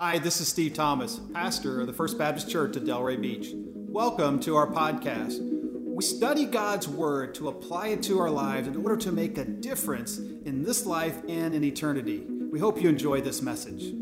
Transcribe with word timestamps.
Hi, 0.00 0.20
this 0.20 0.40
is 0.40 0.46
Steve 0.46 0.74
Thomas, 0.74 1.20
pastor 1.34 1.80
of 1.80 1.88
the 1.88 1.92
First 1.92 2.18
Baptist 2.18 2.48
Church 2.48 2.76
at 2.76 2.84
Delray 2.84 3.20
Beach. 3.20 3.48
Welcome 3.52 4.38
to 4.42 4.54
our 4.54 4.68
podcast. 4.68 5.40
We 5.42 6.04
study 6.04 6.44
God's 6.44 6.86
Word 6.86 7.34
to 7.34 7.48
apply 7.48 7.88
it 7.88 8.04
to 8.04 8.20
our 8.20 8.30
lives 8.30 8.68
in 8.68 8.76
order 8.76 8.96
to 8.98 9.10
make 9.10 9.38
a 9.38 9.44
difference 9.44 10.18
in 10.18 10.62
this 10.62 10.86
life 10.86 11.20
and 11.28 11.52
in 11.52 11.64
eternity. 11.64 12.24
We 12.28 12.60
hope 12.60 12.80
you 12.80 12.88
enjoy 12.88 13.22
this 13.22 13.42
message. 13.42 13.92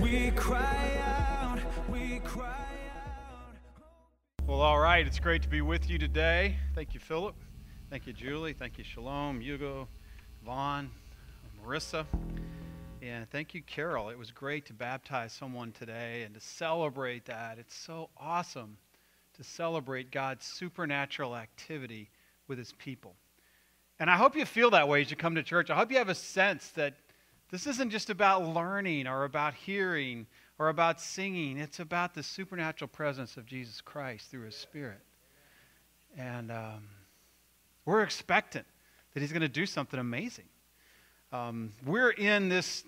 We 0.00 0.30
cry 0.36 1.00
out, 1.04 1.58
we 1.90 2.20
cry 2.20 2.64
out. 2.94 4.46
Well, 4.46 4.60
all 4.60 4.78
right, 4.78 5.04
it's 5.04 5.18
great 5.18 5.42
to 5.42 5.48
be 5.48 5.60
with 5.60 5.90
you 5.90 5.98
today. 5.98 6.54
Thank 6.76 6.94
you, 6.94 7.00
Philip. 7.00 7.34
Thank 7.90 8.06
you, 8.06 8.12
Julie. 8.12 8.52
Thank 8.52 8.78
you, 8.78 8.84
Shalom, 8.84 9.40
Hugo, 9.40 9.88
Vaughn, 10.44 10.88
Marissa. 11.60 12.06
And 13.02 13.28
thank 13.28 13.52
you, 13.52 13.62
Carol. 13.62 14.10
It 14.10 14.18
was 14.18 14.30
great 14.30 14.64
to 14.66 14.72
baptize 14.72 15.32
someone 15.32 15.72
today 15.72 16.22
and 16.22 16.32
to 16.34 16.40
celebrate 16.40 17.24
that. 17.24 17.58
It's 17.58 17.74
so 17.74 18.10
awesome 18.16 18.76
to 19.36 19.42
celebrate 19.42 20.12
God's 20.12 20.46
supernatural 20.46 21.34
activity 21.34 22.10
with 22.46 22.58
his 22.58 22.70
people. 22.74 23.16
And 23.98 24.08
I 24.08 24.16
hope 24.16 24.36
you 24.36 24.44
feel 24.44 24.70
that 24.70 24.86
way 24.86 25.00
as 25.00 25.10
you 25.10 25.16
come 25.16 25.34
to 25.34 25.42
church. 25.42 25.68
I 25.68 25.74
hope 25.74 25.90
you 25.90 25.98
have 25.98 26.10
a 26.10 26.14
sense 26.14 26.68
that 26.76 26.94
this 27.50 27.66
isn't 27.66 27.90
just 27.90 28.08
about 28.08 28.46
learning 28.46 29.08
or 29.08 29.24
about 29.24 29.54
hearing 29.54 30.28
or 30.60 30.68
about 30.68 31.00
singing. 31.00 31.58
It's 31.58 31.80
about 31.80 32.14
the 32.14 32.22
supernatural 32.22 32.88
presence 32.88 33.36
of 33.36 33.46
Jesus 33.46 33.80
Christ 33.80 34.30
through 34.30 34.44
his 34.44 34.54
Spirit. 34.54 35.00
And 36.16 36.52
um, 36.52 36.88
we're 37.84 38.04
expectant 38.04 38.66
that 39.12 39.20
he's 39.20 39.32
going 39.32 39.42
to 39.42 39.48
do 39.48 39.66
something 39.66 39.98
amazing. 39.98 40.44
Um, 41.32 41.72
we're 41.86 42.10
in 42.10 42.50
this 42.50 42.84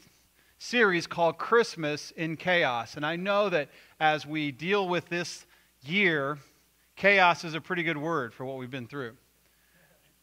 series 0.58 1.06
called 1.06 1.38
Christmas 1.38 2.10
in 2.12 2.36
Chaos. 2.36 2.96
And 2.96 3.04
I 3.04 3.16
know 3.16 3.48
that 3.48 3.68
as 4.00 4.26
we 4.26 4.50
deal 4.52 4.88
with 4.88 5.08
this 5.08 5.46
year, 5.82 6.38
chaos 6.96 7.44
is 7.44 7.54
a 7.54 7.60
pretty 7.60 7.82
good 7.82 7.98
word 7.98 8.32
for 8.32 8.44
what 8.44 8.56
we've 8.56 8.70
been 8.70 8.86
through. 8.86 9.16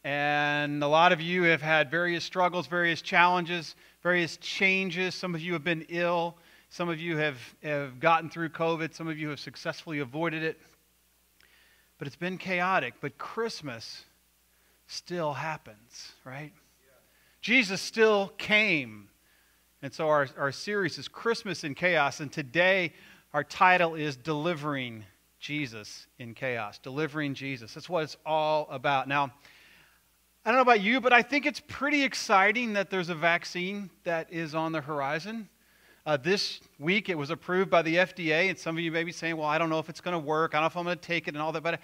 And 0.04 0.82
a 0.82 0.88
lot 0.88 1.12
of 1.12 1.20
you 1.20 1.44
have 1.44 1.62
had 1.62 1.90
various 1.90 2.24
struggles, 2.24 2.66
various 2.66 3.02
challenges, 3.02 3.76
various 4.02 4.36
changes. 4.38 5.14
Some 5.14 5.34
of 5.34 5.40
you 5.40 5.52
have 5.52 5.62
been 5.62 5.86
ill. 5.88 6.36
Some 6.70 6.88
of 6.88 6.98
you 6.98 7.18
have, 7.18 7.38
have 7.62 8.00
gotten 8.00 8.28
through 8.28 8.48
COVID. 8.48 8.94
Some 8.94 9.06
of 9.06 9.18
you 9.18 9.28
have 9.28 9.38
successfully 9.38 10.00
avoided 10.00 10.42
it. 10.42 10.60
But 11.98 12.08
it's 12.08 12.16
been 12.16 12.36
chaotic. 12.36 12.94
But 13.00 13.16
Christmas 13.16 14.04
still 14.88 15.34
happens, 15.34 16.12
right? 16.24 16.52
Jesus 17.40 17.80
still 17.80 18.32
came. 18.38 19.08
And 19.82 19.92
so 19.92 20.08
our, 20.08 20.28
our 20.38 20.52
series 20.52 20.96
is 20.96 21.08
Christmas 21.08 21.64
in 21.64 21.74
Chaos. 21.74 22.20
And 22.20 22.30
today 22.30 22.92
our 23.34 23.42
title 23.42 23.96
is 23.96 24.16
Delivering 24.16 25.04
Jesus 25.40 26.06
in 26.20 26.34
Chaos. 26.34 26.78
Delivering 26.78 27.34
Jesus. 27.34 27.74
That's 27.74 27.88
what 27.88 28.04
it's 28.04 28.16
all 28.24 28.68
about. 28.70 29.08
Now, 29.08 29.32
I 30.44 30.50
don't 30.50 30.56
know 30.56 30.62
about 30.62 30.82
you, 30.82 31.00
but 31.00 31.12
I 31.12 31.22
think 31.22 31.46
it's 31.46 31.60
pretty 31.60 32.04
exciting 32.04 32.74
that 32.74 32.90
there's 32.90 33.08
a 33.08 33.14
vaccine 33.14 33.90
that 34.04 34.32
is 34.32 34.54
on 34.54 34.70
the 34.70 34.80
horizon. 34.80 35.48
Uh, 36.06 36.16
this 36.16 36.60
week 36.78 37.08
it 37.08 37.18
was 37.18 37.30
approved 37.30 37.70
by 37.70 37.82
the 37.82 37.96
FDA, 37.96 38.50
and 38.50 38.58
some 38.58 38.76
of 38.76 38.84
you 38.84 38.92
may 38.92 39.02
be 39.02 39.12
saying, 39.12 39.36
well, 39.36 39.48
I 39.48 39.58
don't 39.58 39.70
know 39.70 39.80
if 39.80 39.88
it's 39.88 40.00
going 40.00 40.14
to 40.14 40.18
work. 40.18 40.54
I 40.54 40.58
don't 40.58 40.62
know 40.62 40.66
if 40.68 40.76
I'm 40.76 40.84
going 40.84 40.96
to 40.96 41.02
take 41.02 41.26
it 41.26 41.34
and 41.34 41.42
all 41.42 41.50
that. 41.52 41.62
But 41.64 41.80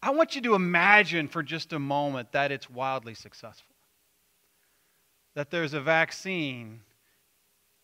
I 0.00 0.10
want 0.10 0.36
you 0.36 0.40
to 0.42 0.54
imagine 0.54 1.26
for 1.26 1.42
just 1.42 1.72
a 1.72 1.80
moment 1.80 2.30
that 2.30 2.52
it's 2.52 2.70
wildly 2.70 3.14
successful 3.14 3.66
that 5.34 5.50
there's 5.50 5.74
a 5.74 5.80
vaccine, 5.80 6.80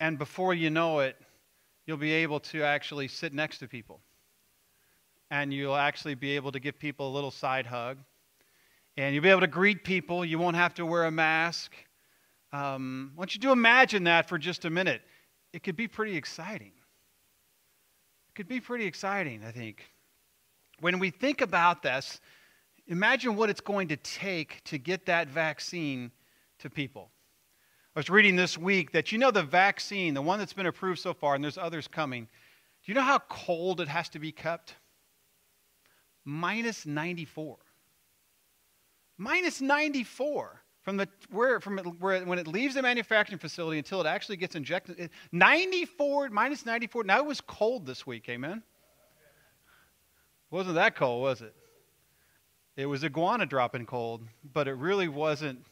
and 0.01 0.19
before 0.19 0.55
you 0.55 0.71
know 0.71 1.01
it, 1.01 1.17
you'll 1.87 1.97
be 1.97 2.13
able 2.13 2.41
to 2.41 2.63
actually 2.63 3.09
sit 3.09 3.33
next 3.33 3.59
to 3.59 3.69
people. 3.69 4.01
And 5.31 5.53
you'll 5.53 5.77
actually 5.77 6.15
be 6.15 6.37
able 6.37 6.53
to 6.53 6.61
give 6.61 6.79
people 6.79 7.11
a 7.11 7.15
little 7.15 7.31
side 7.31 7.67
hug. 7.67 7.99
And 8.97 9.15
you'll 9.15 9.23
be 9.23 9.31
able 9.31 9.41
to 9.41 9.47
greet 9.47 9.85
people. 9.85 10.25
You 10.25 10.39
won't 10.39 10.57
have 10.57 10.75
to 10.75 10.87
wear 10.87 11.05
a 11.05 11.11
mask. 11.11 11.73
Um, 12.53 13.13
want 13.17 13.35
you 13.35 13.41
to 13.43 13.51
imagine 13.51 14.05
that 14.05 14.29
for 14.29 14.39
just 14.39 14.65
a 14.65 14.71
minute. 14.71 15.03
It 15.53 15.63
could 15.63 15.77
be 15.77 15.89
pretty 15.89 16.17
exciting. 16.17 16.73
It 18.29 18.35
could 18.35 18.49
be 18.49 18.61
pretty 18.61 18.87
exciting, 18.87 19.43
I 19.45 19.51
think. 19.51 19.83
When 20.81 20.99
we 20.99 21.11
think 21.11 21.41
about 21.41 21.83
this, 21.83 22.21
imagine 22.87 23.37
what 23.37 23.51
it's 23.51 23.61
going 23.61 23.89
to 23.89 23.97
take 23.97 24.63
to 24.65 24.79
get 24.79 25.07
that 25.07 25.29
vaccine 25.29 26.11
to 26.59 26.71
people. 26.71 27.11
I 27.97 27.99
was 27.99 28.11
reading 28.11 28.37
this 28.37 28.59
week 28.59 28.93
that 28.93 29.11
you 29.11 29.17
know 29.17 29.31
the 29.31 29.43
vaccine, 29.43 30.13
the 30.13 30.21
one 30.21 30.39
that's 30.39 30.53
been 30.53 30.67
approved 30.67 31.01
so 31.01 31.15
far, 31.15 31.35
and 31.35 31.43
there's 31.43 31.57
others 31.57 31.89
coming. 31.89 32.25
Do 32.25 32.93
you 32.93 32.95
know 32.95 33.01
how 33.01 33.21
cold 33.21 33.81
it 33.81 33.89
has 33.89 34.11
to 34.11 34.19
be 34.19 34.33
kept? 34.33 34.75
Minus 36.23 36.85
94. 36.85 37.57
Minus 39.17 39.63
94 39.63 40.63
from 40.83 40.99
the 40.99 41.09
where 41.31 41.59
from 41.59 41.79
it, 41.79 41.87
where 41.99 42.23
when 42.27 42.39
it 42.39 42.47
leaves 42.47 42.75
the 42.75 42.83
manufacturing 42.83 43.39
facility 43.39 43.79
until 43.79 44.03
it 44.03 44.07
actually 44.07 44.37
gets 44.37 44.55
injected. 44.55 45.09
94 45.33 46.29
minus 46.29 46.67
94. 46.67 47.05
Now 47.05 47.21
it 47.21 47.27
was 47.27 47.41
cold 47.41 47.87
this 47.87 48.07
week. 48.07 48.29
Amen. 48.29 48.63
Wasn't 50.51 50.75
that 50.75 50.97
cold, 50.97 51.23
was 51.23 51.41
it? 51.41 51.55
It 52.77 52.85
was 52.85 53.05
iguana 53.05 53.47
dropping 53.47 53.87
cold, 53.87 54.21
but 54.53 54.69
it 54.69 54.75
really 54.75 55.09
wasn't 55.09 55.65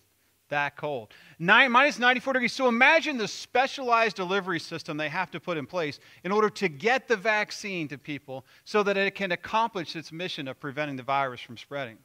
that 0.48 0.76
cold. 0.76 1.12
Nine, 1.38 1.72
minus 1.72 1.98
94 1.98 2.34
degrees. 2.34 2.52
So 2.52 2.68
imagine 2.68 3.16
the 3.16 3.28
specialized 3.28 4.16
delivery 4.16 4.60
system 4.60 4.96
they 4.96 5.08
have 5.08 5.30
to 5.32 5.40
put 5.40 5.56
in 5.56 5.66
place 5.66 5.98
in 6.22 6.32
order 6.32 6.50
to 6.50 6.68
get 6.68 7.08
the 7.08 7.16
vaccine 7.16 7.88
to 7.88 7.98
people 7.98 8.44
so 8.64 8.82
that 8.82 8.96
it 8.96 9.14
can 9.14 9.32
accomplish 9.32 9.96
its 9.96 10.12
mission 10.12 10.48
of 10.48 10.60
preventing 10.60 10.96
the 10.96 11.02
virus 11.02 11.40
from 11.40 11.56
spreading. 11.56 11.98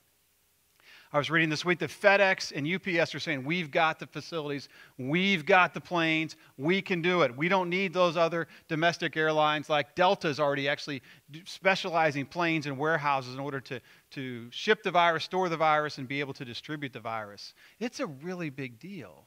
I 1.12 1.18
was 1.18 1.32
reading 1.32 1.50
this 1.50 1.66
week 1.66 1.80
that 1.80 1.90
FedEx 1.90 2.52
and 2.56 2.68
UPS 2.68 3.16
are 3.16 3.20
saying, 3.20 3.44
We've 3.44 3.72
got 3.72 3.98
the 3.98 4.06
facilities, 4.06 4.70
we've 5.00 5.44
got 5.44 5.74
the 5.74 5.82
planes, 5.82 6.36
we 6.58 6.84
can 6.84 7.02
do 7.02 7.24
it. 7.24 7.36
We 7.36 7.50
don't 7.50 7.68
need 7.68 7.94
those 7.94 8.16
other 8.16 8.48
domestic 8.68 9.18
airlines 9.18 9.70
like 9.70 9.96
Delta 9.96 10.28
is 10.28 10.40
already 10.40 10.70
actually 10.70 11.02
specializing 11.46 12.28
planes 12.28 12.68
and 12.68 12.78
warehouses 12.78 13.34
in 13.34 13.40
order 13.40 13.60
to, 13.62 13.80
to 14.12 14.52
ship 14.52 14.84
the 14.84 14.92
virus, 14.92 15.24
store 15.24 15.50
the 15.50 15.58
virus, 15.58 15.98
and 15.98 16.08
be 16.08 16.20
able 16.20 16.34
to 16.34 16.46
distribute 16.46 16.94
the 16.94 17.00
virus. 17.00 17.56
It's 17.80 18.00
a 18.00 18.06
really 18.06 18.52
big 18.52 18.80
deal. 18.80 19.26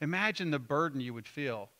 Imagine 0.00 0.50
the 0.50 0.58
burden 0.58 1.00
you 1.00 1.14
would 1.14 1.28
feel 1.28 1.70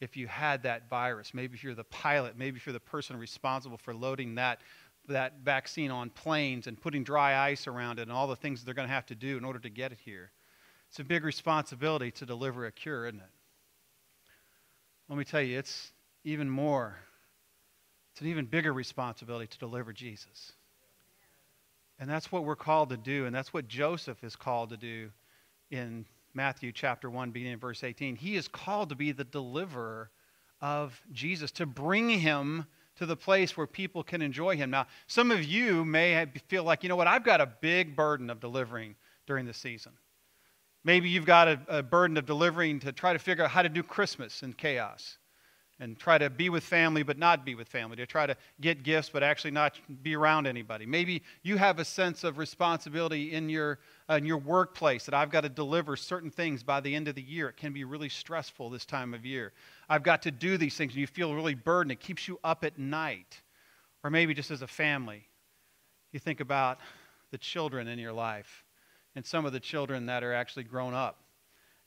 if 0.00 0.16
you 0.16 0.28
had 0.28 0.62
that 0.62 0.88
virus. 0.88 1.34
Maybe 1.34 1.56
if 1.56 1.64
you're 1.64 1.74
the 1.74 1.82
pilot, 1.84 2.38
maybe 2.38 2.58
if 2.58 2.66
you're 2.66 2.72
the 2.72 2.80
person 2.80 3.16
responsible 3.16 3.76
for 3.76 3.92
loading 3.92 4.36
that 4.36 4.60
that 5.08 5.40
vaccine 5.42 5.90
on 5.90 6.10
planes 6.10 6.66
and 6.66 6.80
putting 6.80 7.04
dry 7.04 7.50
ice 7.50 7.66
around 7.66 7.98
it 7.98 8.02
and 8.02 8.12
all 8.12 8.26
the 8.26 8.36
things 8.36 8.64
they're 8.64 8.74
going 8.74 8.88
to 8.88 8.94
have 8.94 9.06
to 9.06 9.14
do 9.14 9.36
in 9.36 9.44
order 9.44 9.58
to 9.58 9.68
get 9.68 9.92
it 9.92 9.98
here. 10.04 10.30
It's 10.88 11.00
a 11.00 11.04
big 11.04 11.24
responsibility 11.24 12.10
to 12.12 12.26
deliver 12.26 12.66
a 12.66 12.72
cure, 12.72 13.06
isn't 13.06 13.20
it? 13.20 13.30
Let 15.08 15.18
me 15.18 15.24
tell 15.24 15.42
you, 15.42 15.58
it's 15.58 15.92
even 16.24 16.48
more, 16.48 16.96
it's 18.12 18.20
an 18.20 18.26
even 18.28 18.44
bigger 18.44 18.72
responsibility 18.72 19.46
to 19.46 19.58
deliver 19.58 19.92
Jesus. 19.92 20.52
And 21.98 22.08
that's 22.08 22.30
what 22.30 22.44
we're 22.44 22.56
called 22.56 22.90
to 22.90 22.96
do, 22.96 23.26
and 23.26 23.34
that's 23.34 23.52
what 23.52 23.68
Joseph 23.68 24.22
is 24.22 24.36
called 24.36 24.70
to 24.70 24.76
do 24.76 25.10
in 25.70 26.06
Matthew 26.34 26.72
chapter 26.72 27.10
1, 27.10 27.30
beginning 27.30 27.54
in 27.54 27.58
verse 27.58 27.82
18. 27.82 28.16
He 28.16 28.36
is 28.36 28.48
called 28.48 28.90
to 28.90 28.94
be 28.94 29.12
the 29.12 29.24
deliverer 29.24 30.10
of 30.60 31.00
Jesus, 31.12 31.50
to 31.52 31.66
bring 31.66 32.10
him 32.10 32.66
to 32.98 33.06
the 33.06 33.16
place 33.16 33.56
where 33.56 33.66
people 33.66 34.02
can 34.02 34.20
enjoy 34.20 34.56
him. 34.56 34.70
Now, 34.70 34.86
some 35.06 35.30
of 35.30 35.44
you 35.44 35.84
may 35.84 36.26
feel 36.48 36.64
like, 36.64 36.82
you 36.82 36.88
know 36.88 36.96
what, 36.96 37.06
I've 37.06 37.24
got 37.24 37.40
a 37.40 37.46
big 37.46 37.96
burden 37.96 38.28
of 38.28 38.40
delivering 38.40 38.96
during 39.26 39.46
the 39.46 39.54
season. 39.54 39.92
Maybe 40.84 41.08
you've 41.08 41.26
got 41.26 41.48
a, 41.48 41.60
a, 41.68 41.82
burden 41.82 42.16
of 42.16 42.26
delivering 42.26 42.80
to 42.80 42.92
try 42.92 43.12
to 43.12 43.18
figure 43.18 43.44
out 43.44 43.50
how 43.50 43.62
to 43.62 43.68
do 43.68 43.82
Christmas 43.82 44.42
in 44.42 44.52
chaos 44.52 45.18
and 45.80 45.96
try 45.96 46.18
to 46.18 46.28
be 46.28 46.48
with 46.48 46.64
family 46.64 47.04
but 47.04 47.18
not 47.18 47.44
be 47.44 47.54
with 47.54 47.68
family, 47.68 47.96
to 47.96 48.06
try 48.06 48.26
to 48.26 48.36
get 48.60 48.82
gifts 48.82 49.10
but 49.10 49.22
actually 49.22 49.50
not 49.52 49.78
be 50.02 50.16
around 50.16 50.46
anybody. 50.46 50.86
Maybe 50.86 51.22
you 51.42 51.56
have 51.56 51.78
a 51.78 51.84
sense 51.84 52.24
of 52.24 52.36
responsibility 52.38 53.32
in 53.32 53.48
your, 53.48 53.78
uh, 54.10 54.14
in 54.14 54.24
your 54.24 54.38
workplace 54.38 55.04
that 55.04 55.14
I've 55.14 55.30
got 55.30 55.42
to 55.42 55.48
deliver 55.48 55.94
certain 55.94 56.30
things 56.30 56.64
by 56.64 56.80
the 56.80 56.94
end 56.94 57.06
of 57.06 57.14
the 57.14 57.22
year. 57.22 57.48
It 57.48 57.56
can 57.56 57.72
be 57.72 57.84
really 57.84 58.08
stressful 58.08 58.70
this 58.70 58.84
time 58.84 59.14
of 59.14 59.24
year. 59.24 59.52
I've 59.88 60.02
got 60.02 60.22
to 60.22 60.30
do 60.30 60.58
these 60.58 60.76
things, 60.76 60.92
and 60.92 61.00
you 61.00 61.06
feel 61.06 61.34
really 61.34 61.54
burdened. 61.54 61.92
It 61.92 62.00
keeps 62.00 62.28
you 62.28 62.38
up 62.44 62.64
at 62.64 62.78
night. 62.78 63.40
Or 64.04 64.10
maybe 64.10 64.34
just 64.34 64.50
as 64.50 64.62
a 64.62 64.66
family, 64.66 65.28
you 66.12 66.20
think 66.20 66.40
about 66.40 66.78
the 67.30 67.38
children 67.38 67.88
in 67.88 67.98
your 67.98 68.12
life 68.12 68.64
and 69.16 69.26
some 69.26 69.44
of 69.44 69.52
the 69.52 69.60
children 69.60 70.06
that 70.06 70.22
are 70.22 70.32
actually 70.32 70.64
grown 70.64 70.94
up. 70.94 71.20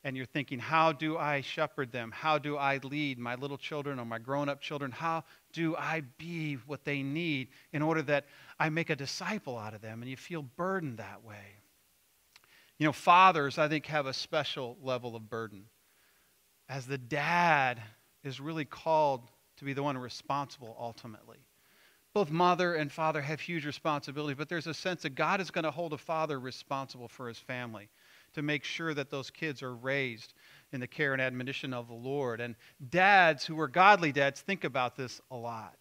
And 0.03 0.17
you're 0.17 0.25
thinking, 0.25 0.57
how 0.57 0.91
do 0.91 1.17
I 1.17 1.41
shepherd 1.41 1.91
them? 1.91 2.11
How 2.11 2.39
do 2.39 2.57
I 2.57 2.79
lead 2.83 3.19
my 3.19 3.35
little 3.35 3.57
children 3.57 3.99
or 3.99 4.05
my 4.05 4.17
grown 4.17 4.49
up 4.49 4.59
children? 4.59 4.91
How 4.91 5.23
do 5.53 5.75
I 5.75 6.01
be 6.17 6.55
what 6.65 6.83
they 6.83 7.03
need 7.03 7.49
in 7.71 7.83
order 7.83 8.01
that 8.03 8.25
I 8.59 8.69
make 8.69 8.89
a 8.89 8.95
disciple 8.95 9.57
out 9.57 9.75
of 9.75 9.81
them? 9.81 10.01
And 10.01 10.09
you 10.09 10.17
feel 10.17 10.41
burdened 10.41 10.97
that 10.97 11.23
way. 11.23 11.59
You 12.79 12.87
know, 12.87 12.93
fathers, 12.93 13.59
I 13.59 13.67
think, 13.67 13.85
have 13.85 14.07
a 14.07 14.13
special 14.13 14.75
level 14.81 15.15
of 15.15 15.29
burden 15.29 15.65
as 16.71 16.85
the 16.85 16.97
dad 16.97 17.81
is 18.23 18.39
really 18.39 18.63
called 18.63 19.27
to 19.57 19.65
be 19.65 19.73
the 19.73 19.83
one 19.83 19.97
responsible 19.97 20.77
ultimately. 20.79 21.37
Both 22.13 22.31
mother 22.31 22.75
and 22.75 22.89
father 22.89 23.21
have 23.21 23.41
huge 23.41 23.65
responsibility, 23.65 24.35
but 24.35 24.47
there's 24.47 24.67
a 24.67 24.73
sense 24.73 25.01
that 25.01 25.15
God 25.15 25.41
is 25.41 25.51
going 25.51 25.65
to 25.65 25.71
hold 25.71 25.91
a 25.91 25.97
father 25.97 26.39
responsible 26.39 27.09
for 27.09 27.27
his 27.27 27.37
family 27.37 27.89
to 28.33 28.41
make 28.41 28.63
sure 28.63 28.93
that 28.93 29.09
those 29.09 29.29
kids 29.29 29.61
are 29.61 29.75
raised 29.75 30.33
in 30.71 30.79
the 30.79 30.87
care 30.87 31.11
and 31.11 31.21
admonition 31.21 31.73
of 31.73 31.89
the 31.89 31.93
Lord. 31.93 32.39
And 32.39 32.55
dads 32.89 33.45
who 33.45 33.59
are 33.59 33.67
godly 33.67 34.13
dads 34.13 34.39
think 34.39 34.63
about 34.63 34.95
this 34.95 35.19
a 35.29 35.35
lot. 35.35 35.77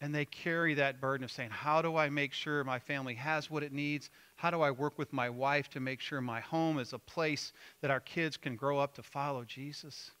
And 0.00 0.14
they 0.14 0.24
carry 0.24 0.74
that 0.74 1.00
burden 1.00 1.24
of 1.24 1.32
saying, 1.32 1.50
How 1.50 1.82
do 1.82 1.96
I 1.96 2.08
make 2.08 2.32
sure 2.32 2.62
my 2.62 2.78
family 2.78 3.14
has 3.14 3.50
what 3.50 3.62
it 3.62 3.72
needs? 3.72 4.10
How 4.36 4.50
do 4.50 4.60
I 4.60 4.70
work 4.70 4.96
with 4.96 5.12
my 5.12 5.28
wife 5.28 5.68
to 5.70 5.80
make 5.80 6.00
sure 6.00 6.20
my 6.20 6.40
home 6.40 6.78
is 6.78 6.92
a 6.92 6.98
place 6.98 7.52
that 7.80 7.90
our 7.90 8.00
kids 8.00 8.36
can 8.36 8.54
grow 8.54 8.78
up 8.78 8.94
to 8.94 9.02
follow 9.02 9.44
Jesus? 9.44 10.12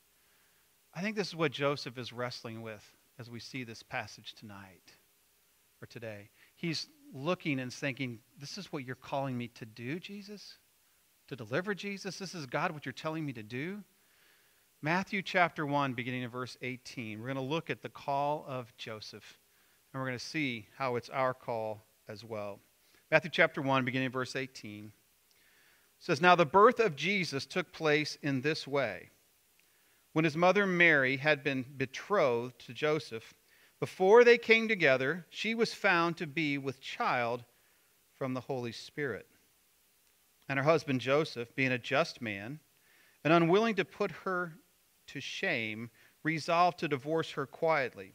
I 0.94 1.00
think 1.00 1.14
this 1.14 1.28
is 1.28 1.36
what 1.36 1.52
Joseph 1.52 1.96
is 1.96 2.12
wrestling 2.12 2.62
with 2.62 2.84
as 3.20 3.30
we 3.30 3.38
see 3.38 3.62
this 3.62 3.82
passage 3.82 4.34
tonight 4.34 4.94
or 5.80 5.86
today. 5.86 6.30
He's 6.56 6.88
looking 7.14 7.60
and 7.60 7.72
thinking, 7.72 8.18
This 8.40 8.58
is 8.58 8.72
what 8.72 8.84
you're 8.84 8.96
calling 8.96 9.38
me 9.38 9.48
to 9.48 9.64
do, 9.64 10.00
Jesus? 10.00 10.58
To 11.28 11.36
deliver 11.36 11.74
Jesus? 11.74 12.18
This 12.18 12.34
is 12.34 12.46
God 12.46 12.72
what 12.72 12.84
you're 12.84 12.92
telling 12.92 13.24
me 13.24 13.32
to 13.34 13.42
do? 13.42 13.82
Matthew 14.80 15.22
chapter 15.22 15.66
1, 15.66 15.94
beginning 15.94 16.22
in 16.22 16.30
verse 16.30 16.56
18. 16.62 17.18
We're 17.18 17.26
going 17.26 17.36
to 17.36 17.42
look 17.42 17.68
at 17.68 17.82
the 17.82 17.88
call 17.88 18.44
of 18.46 18.72
Joseph, 18.76 19.38
and 19.98 20.04
we're 20.04 20.10
going 20.10 20.18
to 20.18 20.24
see 20.24 20.68
how 20.76 20.94
it's 20.94 21.08
our 21.08 21.34
call 21.34 21.84
as 22.08 22.22
well. 22.22 22.60
Matthew 23.10 23.32
chapter 23.32 23.60
1, 23.60 23.84
beginning 23.84 24.12
verse 24.12 24.36
18, 24.36 24.92
says, 25.98 26.20
Now 26.20 26.36
the 26.36 26.46
birth 26.46 26.78
of 26.78 26.94
Jesus 26.94 27.44
took 27.44 27.72
place 27.72 28.16
in 28.22 28.40
this 28.40 28.64
way. 28.64 29.10
When 30.12 30.24
his 30.24 30.36
mother 30.36 30.66
Mary 30.66 31.16
had 31.16 31.42
been 31.42 31.64
betrothed 31.76 32.64
to 32.66 32.72
Joseph, 32.72 33.34
before 33.80 34.22
they 34.22 34.38
came 34.38 34.68
together, 34.68 35.26
she 35.30 35.56
was 35.56 35.74
found 35.74 36.16
to 36.18 36.28
be 36.28 36.58
with 36.58 36.80
child 36.80 37.42
from 38.14 38.34
the 38.34 38.40
Holy 38.40 38.70
Spirit. 38.70 39.26
And 40.48 40.60
her 40.60 40.64
husband 40.64 41.00
Joseph, 41.00 41.56
being 41.56 41.72
a 41.72 41.78
just 41.78 42.22
man 42.22 42.60
and 43.24 43.32
unwilling 43.32 43.74
to 43.74 43.84
put 43.84 44.12
her 44.12 44.54
to 45.08 45.18
shame, 45.18 45.90
resolved 46.22 46.78
to 46.78 46.86
divorce 46.88 47.32
her 47.32 47.46
quietly. 47.46 48.14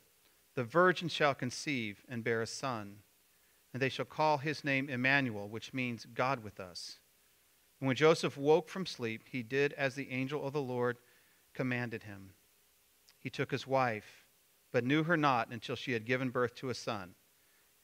the 0.55 0.63
virgin 0.63 1.07
shall 1.07 1.33
conceive 1.33 2.03
and 2.09 2.23
bear 2.23 2.41
a 2.41 2.47
son, 2.47 2.97
and 3.73 3.81
they 3.81 3.89
shall 3.89 4.05
call 4.05 4.37
his 4.37 4.63
name 4.63 4.89
Emmanuel, 4.89 5.47
which 5.47 5.73
means 5.73 6.05
God 6.13 6.43
with 6.43 6.59
us. 6.59 6.99
And 7.79 7.87
when 7.87 7.95
Joseph 7.95 8.37
woke 8.37 8.69
from 8.69 8.85
sleep, 8.85 9.23
he 9.31 9.43
did 9.43 9.73
as 9.73 9.95
the 9.95 10.11
angel 10.11 10.45
of 10.45 10.53
the 10.53 10.61
Lord 10.61 10.97
commanded 11.53 12.03
him. 12.03 12.31
He 13.19 13.29
took 13.29 13.51
his 13.51 13.65
wife, 13.65 14.25
but 14.71 14.83
knew 14.83 15.03
her 15.03 15.17
not 15.17 15.49
until 15.49 15.75
she 15.75 15.93
had 15.93 16.05
given 16.05 16.29
birth 16.29 16.55
to 16.55 16.69
a 16.69 16.75
son, 16.75 17.15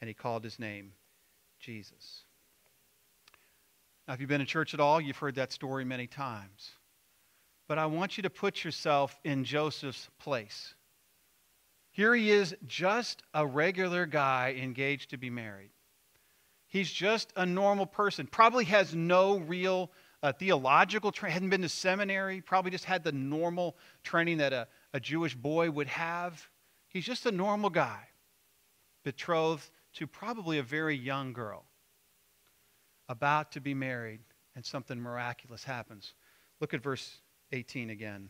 and 0.01 0.07
he 0.07 0.13
called 0.13 0.43
his 0.43 0.59
name 0.59 0.93
Jesus. 1.59 2.23
Now, 4.07 4.13
if 4.13 4.19
you've 4.19 4.29
been 4.29 4.41
in 4.41 4.47
church 4.47 4.73
at 4.73 4.79
all, 4.79 5.01
you've 5.01 5.17
heard 5.17 5.35
that 5.35 5.51
story 5.51 5.83
many 5.83 6.07
times. 6.07 6.71
But 7.67 7.77
I 7.77 7.85
want 7.85 8.17
you 8.17 8.23
to 8.23 8.29
put 8.29 8.63
yourself 8.63 9.19
in 9.23 9.43
Joseph's 9.43 10.09
place. 10.19 10.75
Here 11.97 12.13
he 12.13 12.29
is, 12.29 12.55
just 12.67 13.23
a 13.33 13.43
regular 13.43 14.05
guy 14.05 14.55
engaged 14.61 15.09
to 15.09 15.17
be 15.17 15.31
married. 15.31 15.71
He's 16.67 16.91
just 16.91 17.33
a 17.35 17.43
normal 17.43 17.87
person. 17.87 18.27
Probably 18.27 18.65
has 18.65 18.93
no 18.93 19.39
real 19.39 19.89
uh, 20.21 20.31
theological 20.31 21.11
training, 21.11 21.33
hadn't 21.33 21.49
been 21.49 21.63
to 21.63 21.69
seminary, 21.69 22.39
probably 22.39 22.69
just 22.69 22.85
had 22.85 23.03
the 23.03 23.13
normal 23.13 23.77
training 24.03 24.37
that 24.37 24.53
a, 24.53 24.67
a 24.93 24.99
Jewish 24.99 25.33
boy 25.33 25.71
would 25.71 25.87
have. 25.87 26.47
He's 26.87 27.03
just 27.03 27.25
a 27.25 27.31
normal 27.31 27.71
guy, 27.71 28.09
betrothed 29.03 29.67
to 29.93 30.05
probably 30.05 30.59
a 30.59 30.63
very 30.63 30.95
young 30.95 31.33
girl, 31.33 31.65
about 33.09 33.53
to 33.53 33.59
be 33.59 33.73
married, 33.73 34.19
and 34.55 34.63
something 34.63 35.01
miraculous 35.01 35.63
happens. 35.63 36.13
Look 36.61 36.75
at 36.75 36.83
verse 36.83 37.21
18 37.51 37.89
again. 37.89 38.29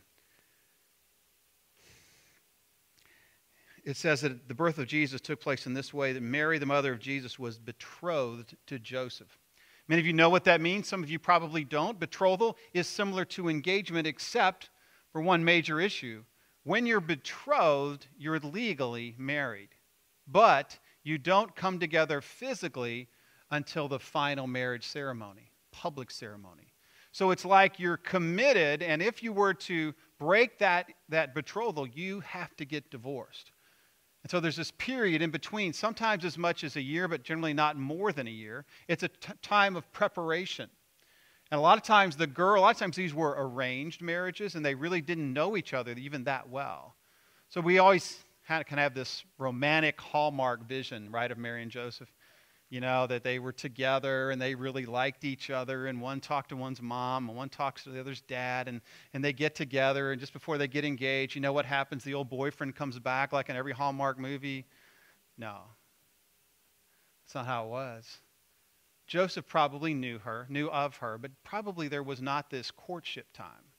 It 3.88 3.96
says 3.96 4.20
that 4.20 4.50
the 4.50 4.54
birth 4.54 4.80
of 4.80 4.86
Jesus 4.86 5.22
took 5.22 5.40
place 5.40 5.66
in 5.66 5.74
this 5.74 5.94
way 5.94 6.12
that 6.12 6.22
Mary, 6.22 6.60
the 6.60 6.66
mother 6.66 6.92
of 6.92 7.00
Jesus, 7.00 7.40
was 7.40 7.58
betrothed 7.58 8.54
to 8.66 8.80
Joseph. 8.80 9.40
Many 9.88 10.02
of 10.02 10.06
you 10.06 10.12
know 10.12 10.30
what 10.30 10.44
that 10.44 10.60
means. 10.60 10.90
Some 10.90 11.02
of 11.02 11.10
you 11.10 11.20
probably 11.20 11.64
don't. 11.64 11.98
Betrothal 11.98 12.58
is 12.74 12.86
similar 12.86 13.24
to 13.24 13.48
engagement, 13.48 14.06
except 14.06 14.72
for 15.14 15.22
one 15.22 15.42
major 15.42 15.80
issue. 15.80 16.26
When 16.66 16.86
you're 16.86 17.00
betrothed, 17.00 18.08
you're 18.18 18.40
legally 18.40 19.16
married, 19.18 19.70
but 20.28 20.78
you 21.04 21.18
don't 21.18 21.56
come 21.56 21.80
together 21.80 22.20
physically 22.20 23.08
until 23.52 23.88
the 23.88 24.00
final 24.00 24.48
marriage 24.48 24.86
ceremony, 24.86 25.54
public 25.72 26.12
ceremony. 26.12 26.74
So 27.14 27.32
it's 27.32 27.46
like 27.46 27.80
you're 27.80 27.96
committed, 27.96 28.84
and 28.84 29.02
if 29.02 29.24
you 29.24 29.32
were 29.32 29.54
to 29.54 29.94
break 30.20 30.60
that, 30.60 30.92
that 31.08 31.34
betrothal, 31.34 31.88
you 31.88 32.20
have 32.20 32.54
to 32.58 32.66
get 32.66 32.92
divorced. 32.92 33.54
And 34.28 34.32
so 34.32 34.42
there's 34.42 34.58
this 34.58 34.72
period 34.72 35.22
in 35.22 35.30
between, 35.30 35.72
sometimes 35.72 36.26
as 36.26 36.38
much 36.38 36.66
as 36.66 36.76
a 36.76 36.82
year, 36.82 37.08
but 37.08 37.24
generally 37.24 37.54
not 37.54 37.78
more 37.78 38.12
than 38.12 38.28
a 38.28 38.30
year. 38.30 38.66
It's 38.90 39.04
a 39.04 39.08
t- 39.08 39.32
time 39.42 39.78
of 39.78 39.90
preparation. 39.94 40.70
And 41.50 41.58
a 41.58 41.62
lot 41.62 41.78
of 41.78 41.86
times 41.86 42.18
the 42.18 42.28
girl, 42.28 42.60
a 42.60 42.64
lot 42.64 42.76
of 42.76 42.78
times 42.78 42.98
these 42.98 43.14
were 43.14 43.38
arranged 43.38 44.02
marriages 44.02 44.56
and 44.56 44.66
they 44.66 44.76
really 44.76 45.00
didn't 45.00 45.32
know 45.32 45.56
each 45.56 45.74
other 45.74 45.94
even 45.94 46.26
that 46.26 46.50
well. 46.50 46.98
So 47.48 47.62
we 47.62 47.80
always 47.80 48.18
kind 48.46 48.62
of 48.62 48.68
have 48.78 48.94
this 48.94 49.24
romantic 49.38 50.02
hallmark 50.02 50.68
vision, 50.68 51.10
right, 51.10 51.32
of 51.32 51.38
Mary 51.38 51.62
and 51.62 51.72
Joseph 51.72 52.12
you 52.70 52.82
know, 52.82 53.08
that 53.08 53.24
they 53.24 53.40
were 53.40 53.54
together 53.54 54.32
and 54.32 54.42
they 54.42 54.54
really 54.54 54.86
liked 54.86 55.24
each 55.24 55.50
other, 55.50 55.88
and 55.88 56.02
one 56.02 56.20
talked 56.20 56.50
to 56.50 56.56
one's 56.56 56.82
mom, 56.82 57.30
and 57.30 57.38
one 57.38 57.50
talks 57.50 57.84
to 57.84 57.90
the 57.90 58.00
other's 58.00 58.22
dad, 58.22 58.68
and, 58.68 58.82
and 59.14 59.24
they 59.24 59.34
get 59.34 59.56
together, 59.56 60.12
and 60.12 60.20
just 60.20 60.34
before 60.34 60.58
they 60.58 60.68
get 60.68 60.84
engaged, 60.84 61.36
you 61.36 61.42
know 61.42 61.54
what 61.54 61.66
happens? 61.66 62.04
The 62.04 62.14
old 62.14 62.30
boyfriend 62.30 62.76
comes 62.76 63.00
back 63.00 63.32
like 63.32 63.50
in 63.50 63.56
every 63.56 63.74
Hallmark 63.74 64.20
movie. 64.20 64.66
No, 65.38 65.60
that's 67.26 67.36
not 67.36 67.46
how 67.46 67.66
it 67.66 67.70
was. 67.70 68.20
Joseph 69.08 69.48
probably 69.48 69.94
knew 69.94 70.20
her, 70.20 70.46
knew 70.50 70.68
of 70.70 70.98
her, 70.98 71.18
but 71.18 71.32
probably 71.46 71.88
there 71.88 72.04
was 72.04 72.22
not 72.22 72.50
this 72.50 72.72
courtship 72.72 73.28
time. 73.34 73.72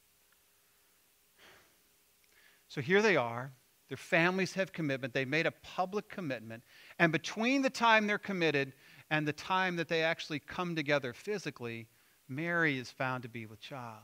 So 2.69 2.81
here 2.81 3.03
they 3.03 3.17
are. 3.17 3.53
Their 3.89 3.97
families 3.97 4.53
have 4.55 4.73
commitment. 4.73 5.15
They've 5.15 5.29
made 5.29 5.47
a 5.47 5.51
public 5.51 6.09
commitment. 6.09 6.63
And 6.99 7.13
between 7.13 7.63
the 7.63 7.71
time 7.71 8.07
they're 8.07 8.19
committed 8.19 8.73
and 9.11 9.27
the 9.27 9.33
time 9.33 9.77
that 9.77 9.89
they 9.89 10.03
actually 10.03 10.41
come 10.41 10.75
together 10.75 11.13
physically, 11.13 11.87
Mary 12.29 12.79
is 12.79 12.91
found 12.91 13.23
to 13.23 13.29
be 13.29 13.47
with 13.47 13.61
child 13.61 14.03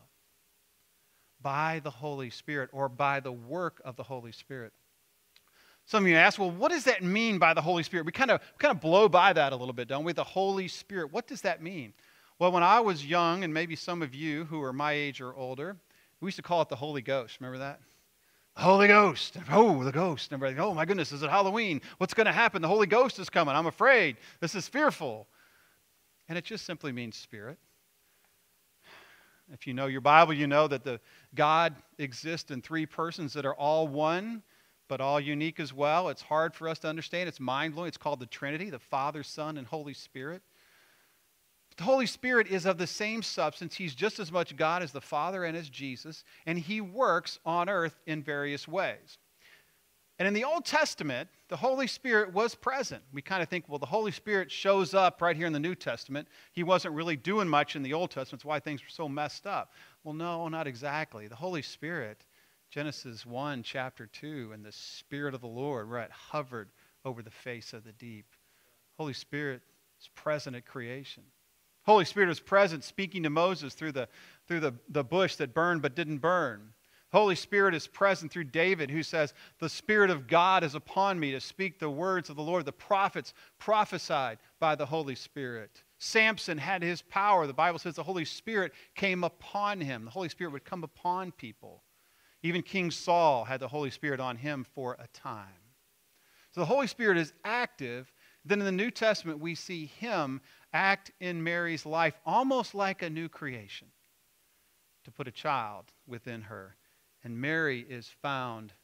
by 1.43 1.81
the 1.85 1.91
Holy 1.91 2.31
Spirit 2.31 2.71
or 2.73 2.89
by 2.89 3.21
the 3.21 3.33
work 3.33 3.81
of 3.85 3.97
the 3.97 4.03
Holy 4.03 4.33
Spirit. 4.33 4.73
Some 5.87 6.05
of 6.05 6.09
you 6.09 6.17
ask, 6.17 6.39
well, 6.39 6.51
what 6.51 6.71
does 6.73 6.85
that 6.85 7.03
mean 7.03 7.39
by 7.39 7.53
the 7.53 7.61
Holy 7.61 7.83
Spirit? 7.83 8.07
We 8.07 8.13
kind 8.13 8.31
of 8.31 8.41
kind 8.59 8.75
of 8.75 8.81
blow 8.81 9.09
by 9.09 9.35
that 9.35 9.53
a 9.53 9.57
little 9.57 9.75
bit, 9.75 9.89
don't 9.89 10.05
we? 10.05 10.15
The 10.15 10.25
Holy 10.25 10.69
Spirit. 10.69 11.13
What 11.13 11.27
does 11.27 11.43
that 11.43 11.63
mean? 11.63 11.93
Well, 12.39 12.51
when 12.51 12.63
I 12.63 12.81
was 12.81 13.05
young, 13.05 13.45
and 13.45 13.53
maybe 13.53 13.77
some 13.77 14.01
of 14.03 14.15
you 14.15 14.45
who 14.47 14.63
are 14.63 14.73
my 14.73 14.93
age 14.93 15.21
or 15.21 15.35
older, 15.37 15.77
we 16.21 16.29
used 16.29 16.37
to 16.37 16.43
call 16.43 16.63
it 16.63 16.71
the 16.71 16.77
Holy 16.77 17.03
Ghost. 17.03 17.39
Remember 17.39 17.59
that? 17.59 17.81
Holy 18.57 18.87
Ghost. 18.87 19.37
Oh, 19.51 19.83
the 19.83 19.91
ghost. 19.91 20.31
And 20.31 20.41
everybody, 20.41 20.65
oh 20.65 20.75
my 20.75 20.85
goodness, 20.85 21.11
is 21.13 21.23
it 21.23 21.31
Halloween? 21.31 21.81
What's 21.99 22.15
going 22.15 22.27
to 22.27 22.33
happen? 22.33 22.63
The 22.63 22.69
Holy 22.69 22.87
Ghost 22.87 23.19
is 23.19 23.29
coming. 23.29 23.55
I'm 23.55 23.67
afraid. 23.67 24.17
This 24.41 24.55
is 24.55 24.69
fearful. 24.69 25.27
And 26.29 26.39
it 26.39 26.45
just 26.45 26.65
simply 26.65 26.93
means 26.93 27.17
spirit. 27.17 27.59
If 29.53 29.67
you 29.67 29.75
know 29.75 29.87
your 29.87 30.01
Bible, 30.01 30.33
you 30.33 30.47
know 30.47 30.67
that 30.69 30.85
the 30.85 31.01
God 31.35 31.75
exists 31.99 32.51
in 32.51 32.63
three 32.63 32.87
persons 32.87 33.35
that 33.35 33.45
are 33.45 33.55
all 33.55 33.87
one, 33.89 34.43
but 34.89 35.01
all 35.01 35.21
unique 35.21 35.61
as 35.61 35.73
well. 35.73 36.09
It's 36.09 36.23
hard 36.23 36.55
for 36.55 36.69
us 36.69 36.79
to 36.81 36.89
understand. 36.89 37.29
It's 37.29 37.41
mind 37.41 37.75
blowing. 37.75 37.89
It's 37.89 37.99
called 37.99 38.21
the 38.21 38.27
Trinity, 38.27 38.71
the 38.71 38.79
Father, 38.79 39.23
Son, 39.23 39.59
and 39.59 39.67
Holy 39.67 39.95
Spirit. 39.95 40.43
The 41.77 41.85
Holy 41.85 42.07
Spirit 42.07 42.47
is 42.47 42.67
of 42.67 42.79
the 42.79 42.87
same 42.87 43.23
substance. 43.23 43.75
He's 43.75 43.95
just 43.95 44.21
as 44.21 44.31
much 44.31 44.57
God 44.57 44.83
as 44.83 44.93
the 44.93 45.01
Father 45.01 45.45
and 45.45 45.57
as 45.57 45.69
Jesus, 45.69 46.25
and 46.47 46.59
he 46.59 46.81
works 46.81 47.39
on 47.45 47.69
earth 47.69 47.99
in 48.07 48.23
various 48.23 48.69
ways. 48.69 49.19
And 50.21 50.29
in 50.29 50.35
the 50.35 50.45
Old 50.45 50.65
Testament, 50.65 51.29
the 51.49 51.57
Holy 51.57 51.89
Spirit 51.89 52.33
was 52.33 52.55
present. 52.55 53.03
We 53.13 53.21
kind 53.21 53.43
of 53.43 53.49
think, 53.49 53.65
well, 53.69 53.81
the 53.81 53.87
Holy 53.87 54.13
Spirit 54.13 54.51
shows 54.51 54.95
up 54.95 55.21
right 55.21 55.37
here 55.37 55.49
in 55.49 55.53
the 55.53 55.59
New 55.59 55.75
Testament. 55.75 56.29
He 56.53 56.63
wasn't 56.63 56.95
really 56.95 57.17
doing 57.17 57.49
much 57.49 57.75
in 57.75 57.83
the 57.83 57.95
Old 57.95 58.11
Testament. 58.11 58.41
That's 58.41 58.45
why 58.45 58.61
things 58.61 58.81
were 58.81 58.91
so 58.91 59.09
messed 59.09 59.45
up. 59.45 59.73
Well, 60.05 60.15
no, 60.15 60.47
not 60.47 60.69
exactly. 60.69 61.27
The 61.27 61.35
Holy 61.35 61.63
Spirit, 61.63 62.25
Genesis 62.71 63.27
1, 63.27 63.65
chapter 63.65 64.07
2, 64.07 64.53
and 64.55 64.65
the 64.65 64.71
Spirit 64.71 65.35
of 65.35 65.41
the 65.41 65.49
Lord, 65.49 65.91
where 65.91 66.01
it 66.01 66.13
hovered 66.13 66.69
over 67.05 67.21
the 67.21 67.31
face 67.31 67.73
of 67.73 67.83
the 67.83 67.93
deep. 67.93 68.27
Holy 68.97 69.15
Spirit 69.15 69.63
is 70.01 70.09
present 70.15 70.55
at 70.55 70.65
creation. 70.65 71.25
Holy 71.85 72.05
Spirit 72.05 72.31
is 72.31 72.41
present 72.41 72.83
speaking 72.85 73.23
to 73.23 73.31
Moses 73.31 73.75
through 73.75 73.93
the, 73.93 74.09
through 74.47 74.61
the, 74.61 74.75
the 74.89 75.05
bush 75.05 75.37
that 75.37 75.55
burned 75.55 75.83
but 75.83 75.95
didn't 75.95 76.19
burn. 76.19 76.73
Holy 77.13 77.37
Spirit 77.37 77.77
is 77.77 77.87
present 77.87 78.33
through 78.33 78.45
David, 78.45 78.91
who 78.91 79.05
says, 79.05 79.35
The 79.61 79.69
Spirit 79.69 80.11
of 80.11 80.27
God 80.27 80.65
is 80.65 80.75
upon 80.75 81.21
me 81.21 81.31
to 81.31 81.41
speak 81.41 81.79
the 81.79 81.89
words 81.89 82.29
of 82.29 82.35
the 82.35 82.43
Lord. 82.43 82.65
The 82.65 82.73
prophets 82.73 83.35
prophesied 83.61 84.39
by 84.59 84.75
the 84.75 84.87
Holy 84.87 85.15
Spirit. 85.15 85.85
Samson 85.99 86.59
had 86.59 86.83
his 86.83 87.03
power. 87.03 87.47
The 87.47 87.53
Bible 87.53 87.79
says 87.79 87.95
the 87.95 88.03
Holy 88.03 88.25
Spirit 88.25 88.73
came 88.97 89.23
upon 89.23 89.81
him. 89.81 90.07
The 90.07 90.11
Holy 90.11 90.29
Spirit 90.29 90.53
would 90.55 90.65
come 90.65 90.83
upon 90.83 91.31
people. 91.31 91.85
Even 92.43 92.63
King 92.63 92.91
Saul 92.91 93.45
had 93.45 93.61
the 93.61 93.69
Holy 93.69 93.91
Spirit 93.91 94.19
on 94.19 94.37
him 94.37 94.67
for 94.75 94.95
a 94.99 95.07
time. 95.17 95.47
So 96.51 96.61
the 96.61 96.67
Holy 96.67 96.87
Spirit 96.87 97.17
is 97.17 97.33
active. 97.45 98.13
Then 98.45 98.59
in 98.59 98.67
the 98.67 98.73
New 98.73 98.91
Testament, 98.91 99.39
we 99.39 99.55
see 99.55 99.87
him 99.87 100.41
act 100.75 101.13
in 101.21 101.43
Mary's 101.43 101.87
life 101.87 102.15
almost 102.27 102.75
like 102.75 103.03
a 103.03 103.09
new 103.09 103.29
creation 103.29 103.89
to 105.05 105.11
put 105.11 105.29
a 105.29 105.33
child 105.33 105.85
within 106.07 106.43
her 106.43 106.77
and 107.25 107.41
Mary 107.41 107.85
is 107.89 108.09
found 108.23 108.75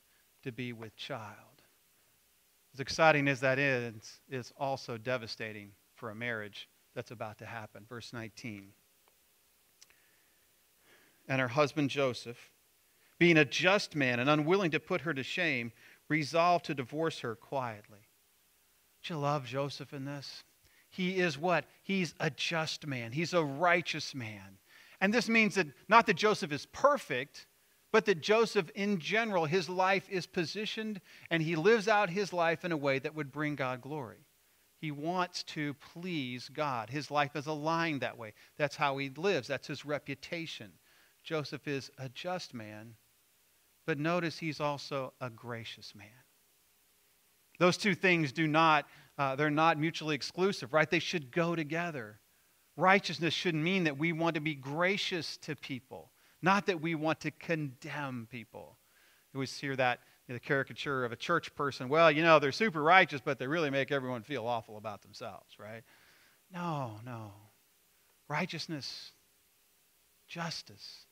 to 0.42 0.50
be 0.50 0.72
with 0.72 0.96
child. 0.96 1.36
As 2.72 2.80
exciting 2.80 3.28
as 3.28 3.40
that 3.40 3.58
is, 3.58 4.20
it's 4.28 4.52
also 4.56 4.96
devastating 4.96 5.72
for 5.94 6.10
a 6.10 6.14
marriage 6.14 6.68
that's 6.94 7.10
about 7.10 7.38
to 7.38 7.46
happen. 7.46 7.84
Verse 7.88 8.12
19. 8.12 8.72
And 11.28 11.40
her 11.40 11.48
husband 11.48 11.90
Joseph, 11.90 12.50
being 13.18 13.36
a 13.36 13.44
just 13.44 13.94
man 13.94 14.18
and 14.18 14.30
unwilling 14.30 14.70
to 14.70 14.80
put 14.80 15.02
her 15.02 15.12
to 15.12 15.22
shame, 15.22 15.72
resolved 16.08 16.64
to 16.64 16.74
divorce 16.74 17.20
her 17.20 17.36
quietly. 17.36 18.08
Do 19.02 19.14
you 19.14 19.20
love 19.20 19.44
Joseph 19.44 19.92
in 19.92 20.06
this? 20.06 20.42
He 20.90 21.18
is 21.18 21.38
what? 21.38 21.64
He's 21.82 22.14
a 22.20 22.30
just 22.30 22.86
man. 22.86 23.12
He's 23.12 23.32
a 23.32 23.44
righteous 23.44 24.14
man. 24.14 24.58
And 25.00 25.14
this 25.14 25.28
means 25.28 25.54
that 25.54 25.68
not 25.88 26.06
that 26.06 26.16
Joseph 26.16 26.52
is 26.52 26.66
perfect, 26.66 27.46
but 27.92 28.04
that 28.06 28.20
Joseph, 28.20 28.70
in 28.74 28.98
general, 28.98 29.46
his 29.46 29.68
life 29.68 30.08
is 30.10 30.26
positioned 30.26 31.00
and 31.30 31.42
he 31.42 31.56
lives 31.56 31.88
out 31.88 32.10
his 32.10 32.32
life 32.32 32.64
in 32.64 32.72
a 32.72 32.76
way 32.76 32.98
that 32.98 33.14
would 33.14 33.32
bring 33.32 33.56
God 33.56 33.80
glory. 33.80 34.26
He 34.80 34.90
wants 34.90 35.42
to 35.44 35.74
please 35.92 36.48
God. 36.48 36.90
His 36.90 37.10
life 37.10 37.36
is 37.36 37.46
aligned 37.46 38.00
that 38.00 38.18
way. 38.18 38.32
That's 38.56 38.76
how 38.76 38.98
he 38.98 39.10
lives, 39.10 39.48
that's 39.48 39.66
his 39.66 39.84
reputation. 39.84 40.72
Joseph 41.22 41.68
is 41.68 41.90
a 41.98 42.08
just 42.08 42.54
man, 42.54 42.94
but 43.86 43.98
notice 43.98 44.38
he's 44.38 44.60
also 44.60 45.12
a 45.20 45.28
gracious 45.28 45.94
man. 45.94 46.08
Those 47.58 47.76
two 47.76 47.94
things 47.94 48.32
do 48.32 48.46
not, 48.46 48.86
uh, 49.20 49.36
they're 49.36 49.50
not 49.50 49.78
mutually 49.78 50.14
exclusive, 50.14 50.72
right? 50.72 50.90
They 50.90 50.98
should 50.98 51.30
go 51.30 51.54
together. 51.54 52.18
Righteousness 52.76 53.34
should 53.34 53.54
mean 53.54 53.84
that 53.84 53.98
we 53.98 54.12
want 54.12 54.34
to 54.36 54.40
be 54.40 54.54
gracious 54.54 55.36
to 55.42 55.54
people 55.54 56.10
not 56.42 56.66
that 56.66 56.80
we 56.80 56.94
want 56.94 57.20
to 57.20 57.30
condemn 57.30 58.26
people. 58.30 58.78
We 59.32 59.38
always 59.38 59.56
hear 59.56 59.76
that 59.76 60.00
in 60.28 60.34
the 60.34 60.40
caricature 60.40 61.04
of 61.04 61.12
a 61.12 61.16
church 61.16 61.54
person. 61.54 61.88
Well, 61.88 62.10
you 62.10 62.22
know, 62.22 62.38
they're 62.38 62.52
super 62.52 62.82
righteous, 62.82 63.20
but 63.24 63.38
they 63.38 63.46
really 63.46 63.70
make 63.70 63.92
everyone 63.92 64.22
feel 64.22 64.46
awful 64.46 64.76
about 64.76 65.02
themselves, 65.02 65.58
right? 65.58 65.82
No, 66.52 67.00
no. 67.04 67.32
Righteousness, 68.28 69.12
justice, 70.26 71.06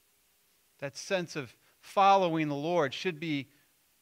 that 0.78 0.96
sense 0.96 1.36
of 1.36 1.54
following 1.80 2.48
the 2.48 2.54
Lord 2.54 2.94
should 2.94 3.20
be 3.20 3.48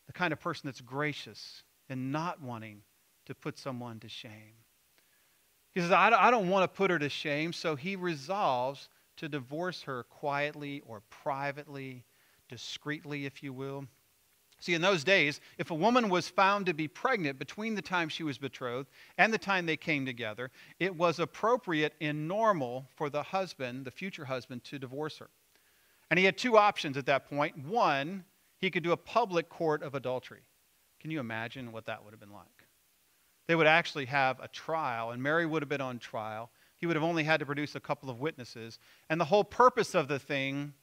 the 0.06 0.12
kind 0.12 0.32
of 0.32 0.40
person 0.40 0.62
that's 0.66 0.80
gracious 0.80 1.62
and 1.88 2.12
not 2.12 2.40
wanting 2.40 2.82
to 3.26 3.34
put 3.34 3.58
someone 3.58 4.00
to 4.00 4.08
shame. 4.08 4.54
He 5.72 5.80
says, 5.80 5.92
I 5.92 6.30
don't 6.30 6.48
want 6.48 6.64
to 6.64 6.76
put 6.76 6.90
her 6.90 6.98
to 6.98 7.08
shame, 7.08 7.52
so 7.52 7.76
he 7.76 7.96
resolves 7.96 8.88
to 9.18 9.28
divorce 9.28 9.82
her 9.82 10.04
quietly 10.04 10.82
or 10.86 11.02
privately, 11.10 12.04
discreetly, 12.48 13.26
if 13.26 13.42
you 13.42 13.52
will. 13.52 13.86
See, 14.58 14.72
in 14.72 14.80
those 14.80 15.04
days, 15.04 15.40
if 15.58 15.70
a 15.70 15.74
woman 15.74 16.08
was 16.08 16.30
found 16.30 16.64
to 16.64 16.72
be 16.72 16.88
pregnant 16.88 17.38
between 17.38 17.74
the 17.74 17.82
time 17.82 18.08
she 18.08 18.22
was 18.22 18.38
betrothed 18.38 18.88
and 19.18 19.32
the 19.32 19.38
time 19.38 19.66
they 19.66 19.76
came 19.76 20.06
together, 20.06 20.50
it 20.80 20.96
was 20.96 21.18
appropriate 21.18 21.92
and 22.00 22.26
normal 22.26 22.88
for 22.96 23.10
the 23.10 23.22
husband, 23.22 23.84
the 23.84 23.90
future 23.90 24.24
husband, 24.24 24.64
to 24.64 24.78
divorce 24.78 25.18
her. 25.18 25.28
And 26.10 26.18
he 26.18 26.24
had 26.24 26.38
two 26.38 26.56
options 26.56 26.96
at 26.96 27.04
that 27.06 27.28
point. 27.28 27.58
One, 27.66 28.24
he 28.58 28.70
could 28.70 28.82
do 28.82 28.92
a 28.92 28.96
public 28.96 29.50
court 29.50 29.82
of 29.82 29.94
adultery. 29.94 30.40
Can 31.00 31.10
you 31.10 31.20
imagine 31.20 31.70
what 31.70 31.84
that 31.86 32.02
would 32.02 32.12
have 32.12 32.20
been 32.20 32.32
like? 32.32 32.55
They 33.46 33.54
would 33.54 33.66
actually 33.66 34.06
have 34.06 34.40
a 34.40 34.48
trial, 34.48 35.12
and 35.12 35.22
Mary 35.22 35.46
would 35.46 35.62
have 35.62 35.68
been 35.68 35.80
on 35.80 35.98
trial, 35.98 36.50
he 36.76 36.86
would 36.86 36.96
have 36.96 37.02
only 37.02 37.24
had 37.24 37.40
to 37.40 37.46
produce 37.46 37.74
a 37.74 37.80
couple 37.80 38.10
of 38.10 38.20
witnesses. 38.20 38.78
And 39.08 39.20
the 39.20 39.24
whole 39.24 39.44
purpose 39.44 39.94
of 39.94 40.08
the 40.08 40.18
thing 40.18 40.74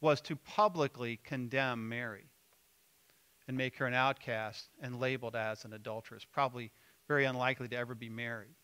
was 0.00 0.20
to 0.22 0.36
publicly 0.36 1.18
condemn 1.24 1.88
Mary 1.88 2.26
and 3.48 3.56
make 3.56 3.76
her 3.76 3.86
an 3.86 3.94
outcast 3.94 4.68
and 4.80 5.00
labeled 5.00 5.34
as 5.34 5.64
an 5.64 5.72
adulteress, 5.72 6.24
probably 6.24 6.70
very 7.08 7.24
unlikely 7.24 7.68
to 7.68 7.76
ever 7.76 7.94
be 7.94 8.08
married. 8.08 8.54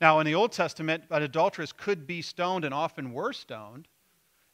Now, 0.00 0.18
in 0.20 0.26
the 0.26 0.34
Old 0.34 0.52
Testament, 0.52 1.04
an 1.10 1.22
adulteress 1.22 1.72
could 1.72 2.06
be 2.06 2.22
stoned 2.22 2.64
and 2.64 2.74
often 2.74 3.12
were 3.12 3.32
stoned. 3.32 3.88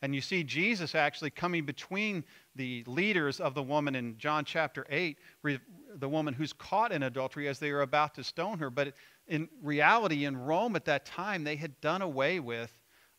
And 0.04 0.14
you 0.14 0.20
see 0.20 0.44
Jesus 0.44 0.94
actually 0.94 1.30
coming 1.30 1.64
between 1.64 2.24
the 2.56 2.84
leaders 2.86 3.40
of 3.40 3.54
the 3.54 3.62
woman 3.62 3.94
in 3.94 4.18
John 4.18 4.44
chapter 4.44 4.84
8, 4.90 5.16
the 5.94 6.08
woman 6.10 6.34
who's 6.34 6.52
caught 6.52 6.92
in 6.92 7.04
adultery 7.04 7.48
as 7.48 7.58
they 7.58 7.70
are 7.70 7.80
about 7.80 8.14
to 8.16 8.22
stone 8.22 8.58
her. 8.58 8.68
But 8.68 8.92
in 9.28 9.48
reality, 9.62 10.26
in 10.26 10.36
Rome 10.36 10.76
at 10.76 10.84
that 10.84 11.06
time, 11.06 11.42
they 11.42 11.56
had 11.56 11.80
done 11.80 12.02
away 12.02 12.38
with, 12.38 12.70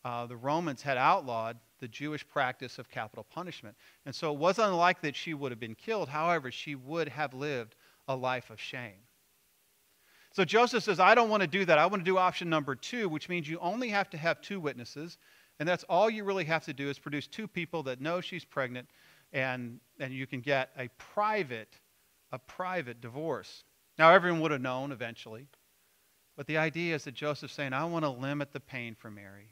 uh, 0.04 0.26
the 0.26 0.36
Romans 0.36 0.80
had 0.80 0.96
outlawed 0.96 1.58
the 1.80 1.88
Jewish 1.88 2.24
practice 2.24 2.78
of 2.78 2.88
capital 2.88 3.26
punishment. 3.34 3.74
And 4.04 4.14
so 4.14 4.32
it 4.32 4.38
was 4.38 4.60
unlikely 4.60 5.08
that 5.08 5.16
she 5.16 5.34
would 5.34 5.50
have 5.50 5.58
been 5.58 5.74
killed. 5.74 6.08
However, 6.08 6.52
she 6.52 6.76
would 6.76 7.08
have 7.08 7.34
lived 7.34 7.74
a 8.06 8.14
life 8.14 8.48
of 8.48 8.60
shame. 8.60 9.02
So 10.30 10.44
Joseph 10.44 10.84
says, 10.84 11.00
I 11.00 11.16
don't 11.16 11.30
want 11.30 11.40
to 11.40 11.48
do 11.48 11.64
that. 11.64 11.78
I 11.78 11.86
want 11.86 12.04
to 12.04 12.08
do 12.08 12.16
option 12.16 12.48
number 12.48 12.76
two, 12.76 13.08
which 13.08 13.28
means 13.28 13.48
you 13.48 13.58
only 13.58 13.88
have 13.88 14.08
to 14.10 14.18
have 14.18 14.40
two 14.40 14.60
witnesses. 14.60 15.18
And 15.58 15.68
that's 15.68 15.84
all 15.84 16.10
you 16.10 16.24
really 16.24 16.44
have 16.44 16.64
to 16.66 16.72
do 16.72 16.90
is 16.90 16.98
produce 16.98 17.26
two 17.26 17.48
people 17.48 17.82
that 17.84 18.00
know 18.00 18.20
she's 18.20 18.44
pregnant, 18.44 18.88
and, 19.32 19.80
and 19.98 20.12
you 20.12 20.26
can 20.26 20.40
get 20.40 20.70
a 20.78 20.88
private, 20.98 21.74
a 22.32 22.38
private 22.38 23.00
divorce. 23.00 23.64
Now, 23.98 24.12
everyone 24.12 24.40
would 24.40 24.50
have 24.50 24.60
known 24.60 24.92
eventually. 24.92 25.48
But 26.36 26.46
the 26.46 26.58
idea 26.58 26.94
is 26.94 27.04
that 27.04 27.14
Joseph's 27.14 27.54
saying, 27.54 27.72
I 27.72 27.86
want 27.86 28.04
to 28.04 28.10
limit 28.10 28.52
the 28.52 28.60
pain 28.60 28.94
for 28.94 29.10
Mary. 29.10 29.48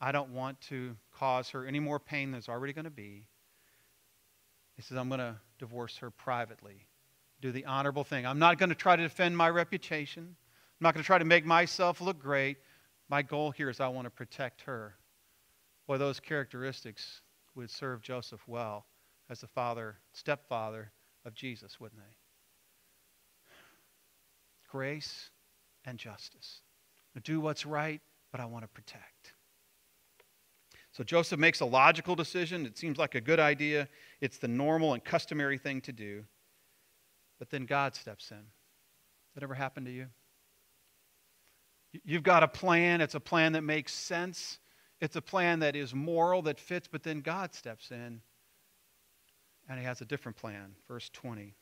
I 0.00 0.12
don't 0.12 0.34
want 0.34 0.60
to 0.62 0.96
cause 1.12 1.48
her 1.50 1.64
any 1.64 1.80
more 1.80 1.98
pain 1.98 2.26
than 2.26 2.32
there's 2.32 2.48
already 2.50 2.74
going 2.74 2.84
to 2.84 2.90
be. 2.90 3.24
He 4.76 4.82
says, 4.82 4.98
I'm 4.98 5.08
going 5.08 5.20
to 5.20 5.36
divorce 5.58 5.96
her 5.98 6.10
privately. 6.10 6.86
Do 7.40 7.52
the 7.52 7.64
honorable 7.64 8.04
thing. 8.04 8.26
I'm 8.26 8.38
not 8.38 8.58
going 8.58 8.68
to 8.68 8.74
try 8.74 8.96
to 8.96 9.02
defend 9.02 9.36
my 9.36 9.48
reputation. 9.48 10.22
I'm 10.22 10.84
not 10.84 10.92
going 10.92 11.02
to 11.02 11.06
try 11.06 11.18
to 11.18 11.24
make 11.24 11.46
myself 11.46 12.00
look 12.00 12.18
great. 12.18 12.58
My 13.08 13.22
goal 13.22 13.50
here 13.50 13.70
is 13.70 13.80
I 13.80 13.88
want 13.88 14.06
to 14.06 14.10
protect 14.10 14.62
her. 14.62 14.96
Boy, 15.86 15.98
those 15.98 16.20
characteristics 16.20 17.20
would 17.54 17.70
serve 17.70 18.02
Joseph 18.02 18.40
well 18.46 18.86
as 19.30 19.40
the 19.40 19.46
father, 19.46 19.98
stepfather 20.12 20.92
of 21.24 21.34
Jesus, 21.34 21.78
wouldn't 21.78 22.00
they? 22.00 22.16
grace 24.74 25.30
and 25.84 25.98
justice. 25.98 26.62
I 27.16 27.20
do 27.20 27.40
what's 27.40 27.64
right, 27.64 28.00
but 28.32 28.40
I 28.40 28.44
want 28.44 28.64
to 28.64 28.68
protect. 28.68 29.34
So 30.90 31.04
Joseph 31.04 31.38
makes 31.38 31.60
a 31.60 31.64
logical 31.64 32.16
decision. 32.16 32.66
It 32.66 32.76
seems 32.76 32.98
like 32.98 33.14
a 33.14 33.20
good 33.20 33.38
idea. 33.38 33.88
It's 34.20 34.38
the 34.38 34.48
normal 34.48 34.92
and 34.92 35.04
customary 35.04 35.58
thing 35.58 35.80
to 35.82 35.92
do. 35.92 36.24
But 37.38 37.50
then 37.50 37.66
God 37.66 37.94
steps 37.94 38.32
in. 38.32 38.42
That 39.36 39.44
ever 39.44 39.54
happened 39.54 39.86
to 39.86 39.92
you? 39.92 40.06
You've 42.04 42.22
got 42.22 42.42
a 42.42 42.48
plan. 42.48 43.00
It's 43.00 43.14
a 43.14 43.20
plan 43.20 43.52
that 43.52 43.62
makes 43.62 43.92
sense. 43.92 44.58
It's 45.00 45.16
a 45.16 45.22
plan 45.22 45.60
that 45.60 45.76
is 45.76 45.94
moral, 45.94 46.42
that 46.42 46.58
fits, 46.58 46.88
but 46.90 47.02
then 47.02 47.20
God 47.20 47.54
steps 47.54 47.90
in 47.90 48.20
and 49.68 49.78
he 49.78 49.84
has 49.84 50.00
a 50.00 50.04
different 50.04 50.36
plan. 50.36 50.74
Verse 50.88 51.10
20. 51.12 51.54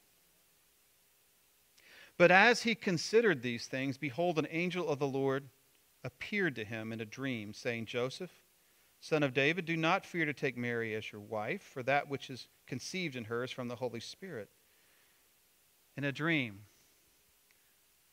But 2.19 2.31
as 2.31 2.63
he 2.63 2.75
considered 2.75 3.43
these 3.43 3.67
things, 3.67 3.97
behold, 3.97 4.39
an 4.39 4.47
angel 4.51 4.89
of 4.89 4.99
the 4.99 5.07
Lord 5.07 5.49
appeared 6.05 6.55
to 6.57 6.65
him 6.65 6.93
in 6.93 7.01
a 7.01 7.07
dream, 7.07 7.55
saying, 7.55 7.87
Joseph, 7.87 8.31
son 9.01 9.23
of 9.23 9.33
David, 9.33 9.65
do 9.65 9.77
not 9.77 10.05
fear 10.05 10.25
to 10.25 10.33
take 10.33 10.57
Mary 10.57 10.95
as 10.95 11.11
your 11.11 11.21
wife, 11.21 11.63
for 11.63 11.83
that 11.85 12.09
which 12.09 12.29
is 12.29 12.49
conceived 12.67 13.17
in 13.17 13.25
her 13.25 13.45
is 13.45 13.51
from 13.51 13.69
the 13.69 13.77
Holy 13.77 14.01
Spirit. 14.01 14.51
In 15.97 16.05
a 16.05 16.13
dream, 16.13 16.61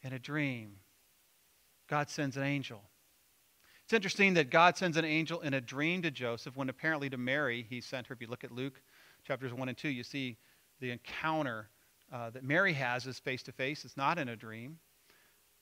in 0.02 0.14
a 0.14 0.20
dream, 0.20 0.78
God 1.90 2.10
sends 2.10 2.38
an 2.38 2.44
angel. 2.44 2.82
It's 3.84 3.94
interesting 3.94 4.36
that 4.36 4.52
God 4.52 4.78
sends 4.78 4.98
an 4.98 5.06
angel 5.06 5.42
in 5.42 5.56
a 5.56 5.62
dream 5.62 6.04
to 6.04 6.12
Joseph 6.12 6.56
when 6.56 6.70
apparently 6.70 7.10
to 7.10 7.18
Mary 7.18 7.66
he 7.68 7.82
sent 7.82 8.06
her. 8.08 8.14
If 8.14 8.22
you 8.22 8.28
look 8.28 8.44
at 8.44 8.52
Luke 8.52 8.80
chapters 9.28 9.52
1 9.52 9.68
and 9.68 9.78
2, 9.78 9.90
you 9.90 10.04
see 10.04 10.38
the 10.80 10.92
encounter 10.92 11.70
uh, 12.14 12.30
that 12.30 12.44
Mary 12.44 12.74
has 12.74 13.08
is 13.08 13.18
face 13.18 13.42
to 13.44 13.52
face. 13.52 13.84
It's 13.86 13.98
not 13.98 14.20
in 14.20 14.30
a 14.30 14.36
dream. 14.36 14.78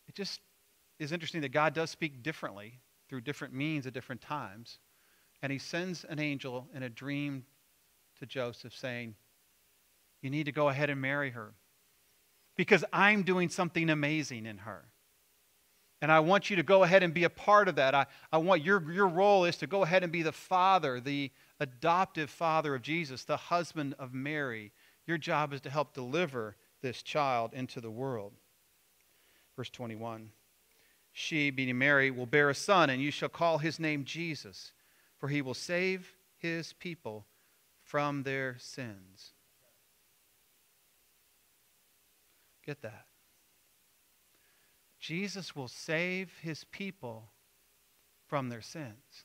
It 0.09 0.15
just 0.15 0.41
is 0.99 1.13
interesting 1.13 1.39
that 1.41 1.53
God 1.53 1.73
does 1.73 1.89
speak 1.89 2.21
differently 2.21 2.79
through 3.07 3.21
different 3.21 3.53
means 3.53 3.87
at 3.87 3.93
different 3.93 4.19
times. 4.19 4.79
And 5.41 5.49
he 5.49 5.59
sends 5.59 6.03
an 6.03 6.19
angel 6.19 6.67
in 6.75 6.83
a 6.83 6.89
dream 6.89 7.45
to 8.19 8.25
Joseph 8.25 8.75
saying, 8.75 9.15
You 10.21 10.29
need 10.29 10.47
to 10.47 10.51
go 10.51 10.67
ahead 10.67 10.89
and 10.89 10.99
marry 10.99 11.29
her 11.29 11.53
because 12.57 12.83
I'm 12.91 13.23
doing 13.23 13.47
something 13.47 13.89
amazing 13.89 14.45
in 14.45 14.57
her. 14.57 14.89
And 16.01 16.11
I 16.11 16.19
want 16.19 16.49
you 16.49 16.55
to 16.57 16.63
go 16.63 16.83
ahead 16.83 17.01
and 17.01 17.13
be 17.13 17.23
a 17.23 17.29
part 17.29 17.67
of 17.67 17.75
that. 17.75 17.95
I, 17.95 18.05
I 18.31 18.37
want 18.37 18.63
your, 18.63 18.91
your 18.91 19.07
role 19.07 19.45
is 19.45 19.57
to 19.57 19.67
go 19.67 19.83
ahead 19.83 20.03
and 20.03 20.11
be 20.11 20.21
the 20.21 20.31
father, 20.31 20.99
the 20.99 21.31
adoptive 21.59 22.29
father 22.29 22.75
of 22.75 22.83
Jesus, 22.83 23.23
the 23.23 23.37
husband 23.37 23.95
of 23.97 24.13
Mary. 24.13 24.71
Your 25.07 25.17
job 25.17 25.53
is 25.53 25.61
to 25.61 25.69
help 25.69 25.93
deliver 25.93 26.55
this 26.81 27.01
child 27.01 27.53
into 27.53 27.81
the 27.81 27.89
world. 27.89 28.33
Verse 29.55 29.71
21 29.71 30.29
She, 31.13 31.49
being 31.49 31.77
Mary, 31.77 32.11
will 32.11 32.27
bear 32.27 32.51
a 32.51 32.55
son, 32.55 32.91
and 32.91 33.01
you 33.01 33.09
shall 33.09 33.29
call 33.29 33.57
his 33.57 33.79
name 33.79 34.05
Jesus, 34.05 34.73
for 35.17 35.29
he 35.29 35.41
will 35.41 35.55
save 35.55 36.13
his 36.37 36.73
people 36.73 37.25
from 37.81 38.21
their 38.21 38.57
sins. 38.59 39.31
Get 42.63 42.81
that. 42.81 43.06
Jesus 45.07 45.55
will 45.55 45.69
save 45.69 46.29
his 46.41 46.65
people 46.65 47.31
from 48.25 48.49
their 48.49 48.61
sins. 48.61 49.23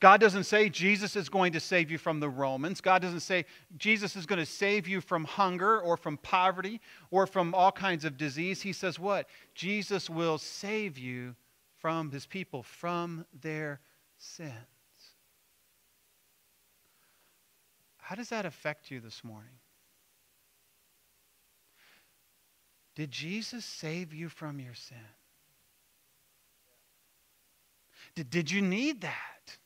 God 0.00 0.18
doesn't 0.18 0.44
say 0.44 0.70
Jesus 0.70 1.14
is 1.14 1.28
going 1.28 1.52
to 1.52 1.60
save 1.60 1.90
you 1.90 1.98
from 1.98 2.18
the 2.18 2.28
Romans. 2.30 2.80
God 2.80 3.02
doesn't 3.02 3.20
say 3.20 3.44
Jesus 3.76 4.16
is 4.16 4.24
going 4.24 4.38
to 4.38 4.46
save 4.46 4.88
you 4.88 5.02
from 5.02 5.24
hunger 5.24 5.78
or 5.78 5.98
from 5.98 6.16
poverty 6.16 6.80
or 7.10 7.26
from 7.26 7.54
all 7.54 7.70
kinds 7.70 8.06
of 8.06 8.16
disease. 8.16 8.62
He 8.62 8.72
says 8.72 8.98
what? 8.98 9.28
Jesus 9.54 10.08
will 10.08 10.38
save 10.38 10.96
you 10.96 11.36
from 11.76 12.10
his 12.10 12.24
people, 12.24 12.62
from 12.62 13.26
their 13.42 13.80
sins. 14.16 14.54
How 17.98 18.14
does 18.14 18.30
that 18.30 18.46
affect 18.46 18.90
you 18.90 19.00
this 19.00 19.22
morning? 19.22 19.58
Did 22.96 23.10
Jesus 23.10 23.64
save 23.64 24.12
you 24.12 24.28
from 24.28 24.58
your 24.58 24.74
sin? 24.74 24.96
Did, 28.14 28.30
did 28.30 28.50
you 28.50 28.62
need 28.62 29.02
that? 29.02 29.58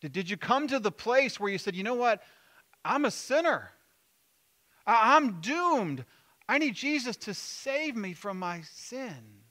Did, 0.00 0.12
did 0.12 0.30
you 0.30 0.36
come 0.36 0.68
to 0.68 0.78
the 0.78 0.92
place 0.92 1.38
where 1.38 1.50
you 1.50 1.58
said, 1.58 1.74
you 1.74 1.82
know 1.82 1.96
what? 1.96 2.22
I'm 2.84 3.04
a 3.04 3.10
sinner. 3.10 3.72
I, 4.86 5.16
I'm 5.16 5.40
doomed. 5.40 6.04
I 6.48 6.58
need 6.58 6.74
Jesus 6.74 7.16
to 7.18 7.34
save 7.34 7.96
me 7.96 8.12
from 8.12 8.38
my 8.38 8.60
sin. 8.72 9.42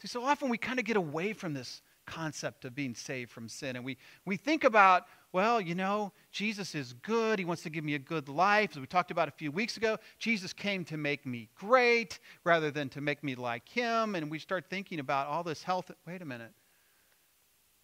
See, 0.00 0.08
so 0.08 0.24
often 0.24 0.48
we 0.48 0.56
kind 0.56 0.78
of 0.78 0.86
get 0.86 0.96
away 0.96 1.34
from 1.34 1.52
this 1.52 1.82
concept 2.06 2.64
of 2.64 2.74
being 2.74 2.94
saved 2.94 3.30
from 3.30 3.48
sin. 3.48 3.76
And 3.76 3.84
we, 3.84 3.98
we 4.24 4.36
think 4.36 4.64
about 4.64 5.04
well, 5.32 5.60
you 5.60 5.74
know, 5.74 6.12
Jesus 6.32 6.74
is 6.74 6.94
good. 6.94 7.38
He 7.38 7.44
wants 7.44 7.62
to 7.64 7.70
give 7.70 7.84
me 7.84 7.94
a 7.94 7.98
good 7.98 8.28
life. 8.28 8.70
As 8.72 8.78
we 8.78 8.86
talked 8.86 9.10
about 9.10 9.28
a 9.28 9.32
few 9.32 9.52
weeks 9.52 9.76
ago, 9.76 9.98
Jesus 10.18 10.52
came 10.54 10.84
to 10.86 10.96
make 10.96 11.26
me 11.26 11.48
great 11.54 12.18
rather 12.44 12.70
than 12.70 12.88
to 12.90 13.00
make 13.00 13.22
me 13.22 13.34
like 13.34 13.68
him. 13.68 14.14
And 14.14 14.30
we 14.30 14.38
start 14.38 14.64
thinking 14.70 15.00
about 15.00 15.26
all 15.26 15.42
this 15.42 15.62
health. 15.62 15.90
Wait 16.06 16.22
a 16.22 16.24
minute. 16.24 16.52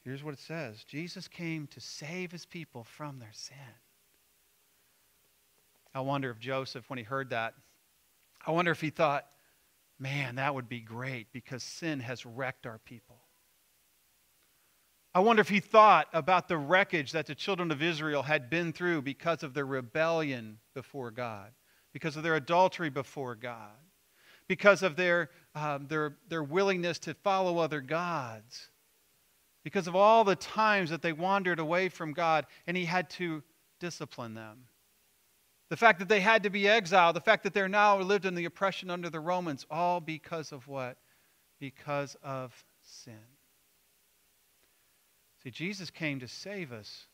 Here's 0.04 0.22
what 0.22 0.34
it 0.34 0.40
says 0.40 0.84
Jesus 0.84 1.28
came 1.28 1.66
to 1.68 1.80
save 1.80 2.32
his 2.32 2.46
people 2.46 2.84
from 2.84 3.18
their 3.18 3.32
sin. 3.32 3.56
I 5.94 6.00
wonder 6.00 6.30
if 6.30 6.38
Joseph, 6.38 6.88
when 6.88 6.98
he 6.98 7.04
heard 7.04 7.30
that, 7.30 7.54
I 8.46 8.50
wonder 8.50 8.70
if 8.70 8.80
he 8.80 8.90
thought, 8.90 9.26
man, 9.98 10.36
that 10.36 10.54
would 10.54 10.68
be 10.68 10.80
great 10.80 11.32
because 11.32 11.62
sin 11.62 12.00
has 12.00 12.26
wrecked 12.26 12.66
our 12.66 12.78
people. 12.78 13.16
I 15.14 15.20
wonder 15.20 15.40
if 15.40 15.48
he 15.48 15.60
thought 15.60 16.08
about 16.12 16.48
the 16.48 16.58
wreckage 16.58 17.12
that 17.12 17.26
the 17.26 17.36
children 17.36 17.70
of 17.70 17.80
Israel 17.80 18.24
had 18.24 18.50
been 18.50 18.72
through 18.72 19.02
because 19.02 19.44
of 19.44 19.54
their 19.54 19.66
rebellion 19.66 20.58
before 20.74 21.12
God, 21.12 21.52
because 21.92 22.16
of 22.16 22.24
their 22.24 22.34
adultery 22.34 22.90
before 22.90 23.36
God, 23.36 23.70
because 24.48 24.82
of 24.82 24.96
their, 24.96 25.30
um, 25.54 25.86
their, 25.86 26.16
their 26.28 26.42
willingness 26.42 26.98
to 27.00 27.14
follow 27.14 27.58
other 27.58 27.80
gods, 27.80 28.70
because 29.62 29.86
of 29.86 29.94
all 29.94 30.24
the 30.24 30.34
times 30.34 30.90
that 30.90 31.00
they 31.00 31.12
wandered 31.12 31.60
away 31.60 31.88
from 31.88 32.12
God 32.12 32.46
and 32.66 32.76
he 32.76 32.84
had 32.84 33.08
to 33.10 33.42
discipline 33.78 34.34
them. 34.34 34.64
The 35.70 35.76
fact 35.76 36.00
that 36.00 36.08
they 36.08 36.20
had 36.20 36.42
to 36.42 36.50
be 36.50 36.68
exiled, 36.68 37.14
the 37.14 37.20
fact 37.20 37.44
that 37.44 37.54
they're 37.54 37.68
now 37.68 37.98
lived 38.00 38.26
in 38.26 38.34
the 38.34 38.44
oppression 38.46 38.90
under 38.90 39.08
the 39.08 39.20
Romans, 39.20 39.64
all 39.70 40.00
because 40.00 40.50
of 40.50 40.66
what? 40.66 40.98
Because 41.60 42.16
of 42.22 42.52
sin. 42.82 43.33
See, 45.44 45.50
Jesus 45.50 45.90
came 45.90 46.20
to 46.20 46.28
save 46.28 46.72
us 46.72 47.06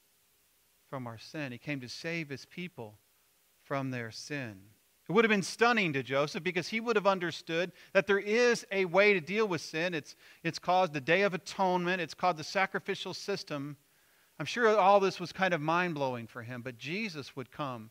from 0.89 1.09
our 1.09 1.19
sin. 1.19 1.51
He 1.51 1.59
came 1.59 1.81
to 1.81 1.89
save 1.89 2.29
his 2.29 2.47
people 2.47 2.95
from 3.65 3.91
their 3.91 4.13
sin. 4.13 4.61
It 5.09 5.13
would 5.13 5.25
have 5.25 5.31
been 5.31 5.43
stunning 5.43 5.93
to 5.95 6.05
Joseph 6.05 6.45
because 6.45 6.69
he 6.69 6.79
would 6.79 6.95
have 6.95 7.09
understood 7.09 7.73
that 7.93 8.07
there 8.07 8.21
is 8.21 8.65
a 8.71 8.85
way 8.85 9.13
to 9.13 9.21
deal 9.21 9.49
with 9.49 9.61
sin. 9.61 9.93
It's, 9.93 10.15
it's 10.45 10.61
called 10.61 10.93
the 10.93 11.01
Day 11.01 11.23
of 11.23 11.35
Atonement, 11.35 12.01
it's 12.01 12.15
called 12.15 12.37
the 12.37 12.45
sacrificial 12.45 13.13
system. 13.13 13.77
I'm 14.39 14.47
sure 14.47 14.79
all 14.79 15.01
this 15.01 15.19
was 15.19 15.33
kind 15.33 15.53
of 15.53 15.61
mind 15.61 15.97
blowing 15.97 16.29
for 16.29 16.43
him, 16.43 16.63
but 16.63 16.79
Jesus 16.79 17.35
would 17.35 17.51
come 17.51 17.91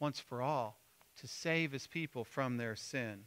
once 0.00 0.18
for 0.18 0.42
all 0.42 0.80
to 1.20 1.28
save 1.28 1.70
his 1.70 1.86
people 1.86 2.24
from 2.24 2.56
their 2.56 2.74
sin 2.74 3.26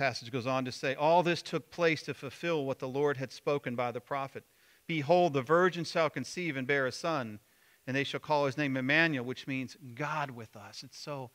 passage 0.00 0.32
goes 0.32 0.46
on 0.46 0.64
to 0.64 0.72
say, 0.72 0.94
All 0.94 1.22
this 1.22 1.42
took 1.42 1.70
place 1.70 2.02
to 2.04 2.14
fulfill 2.14 2.64
what 2.64 2.78
the 2.78 2.88
Lord 2.88 3.18
had 3.18 3.30
spoken 3.30 3.76
by 3.76 3.92
the 3.92 4.00
prophet. 4.00 4.44
Behold, 4.86 5.34
the 5.34 5.42
virgin 5.42 5.84
shall 5.84 6.08
conceive 6.08 6.56
and 6.56 6.66
bear 6.66 6.86
a 6.86 6.92
son, 6.92 7.38
and 7.86 7.94
they 7.94 8.02
shall 8.02 8.18
call 8.18 8.46
his 8.46 8.56
name 8.56 8.78
Emmanuel, 8.78 9.26
which 9.26 9.46
means 9.46 9.76
God 9.94 10.30
with 10.30 10.56
us. 10.56 10.82
It's 10.82 10.98
so 10.98 11.30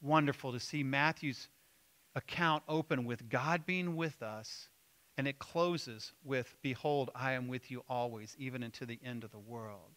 wonderful 0.00 0.50
to 0.50 0.58
see 0.58 0.82
Matthew's 0.82 1.48
account 2.14 2.62
open 2.68 3.04
with 3.04 3.28
God 3.28 3.66
being 3.66 3.94
with 3.96 4.22
us, 4.22 4.70
and 5.18 5.28
it 5.28 5.38
closes 5.38 6.14
with, 6.24 6.56
Behold, 6.62 7.10
I 7.14 7.32
am 7.32 7.48
with 7.48 7.70
you 7.70 7.84
always, 7.86 8.34
even 8.38 8.64
unto 8.64 8.86
the 8.86 8.98
end 9.04 9.24
of 9.24 9.30
the 9.30 9.38
world. 9.38 9.92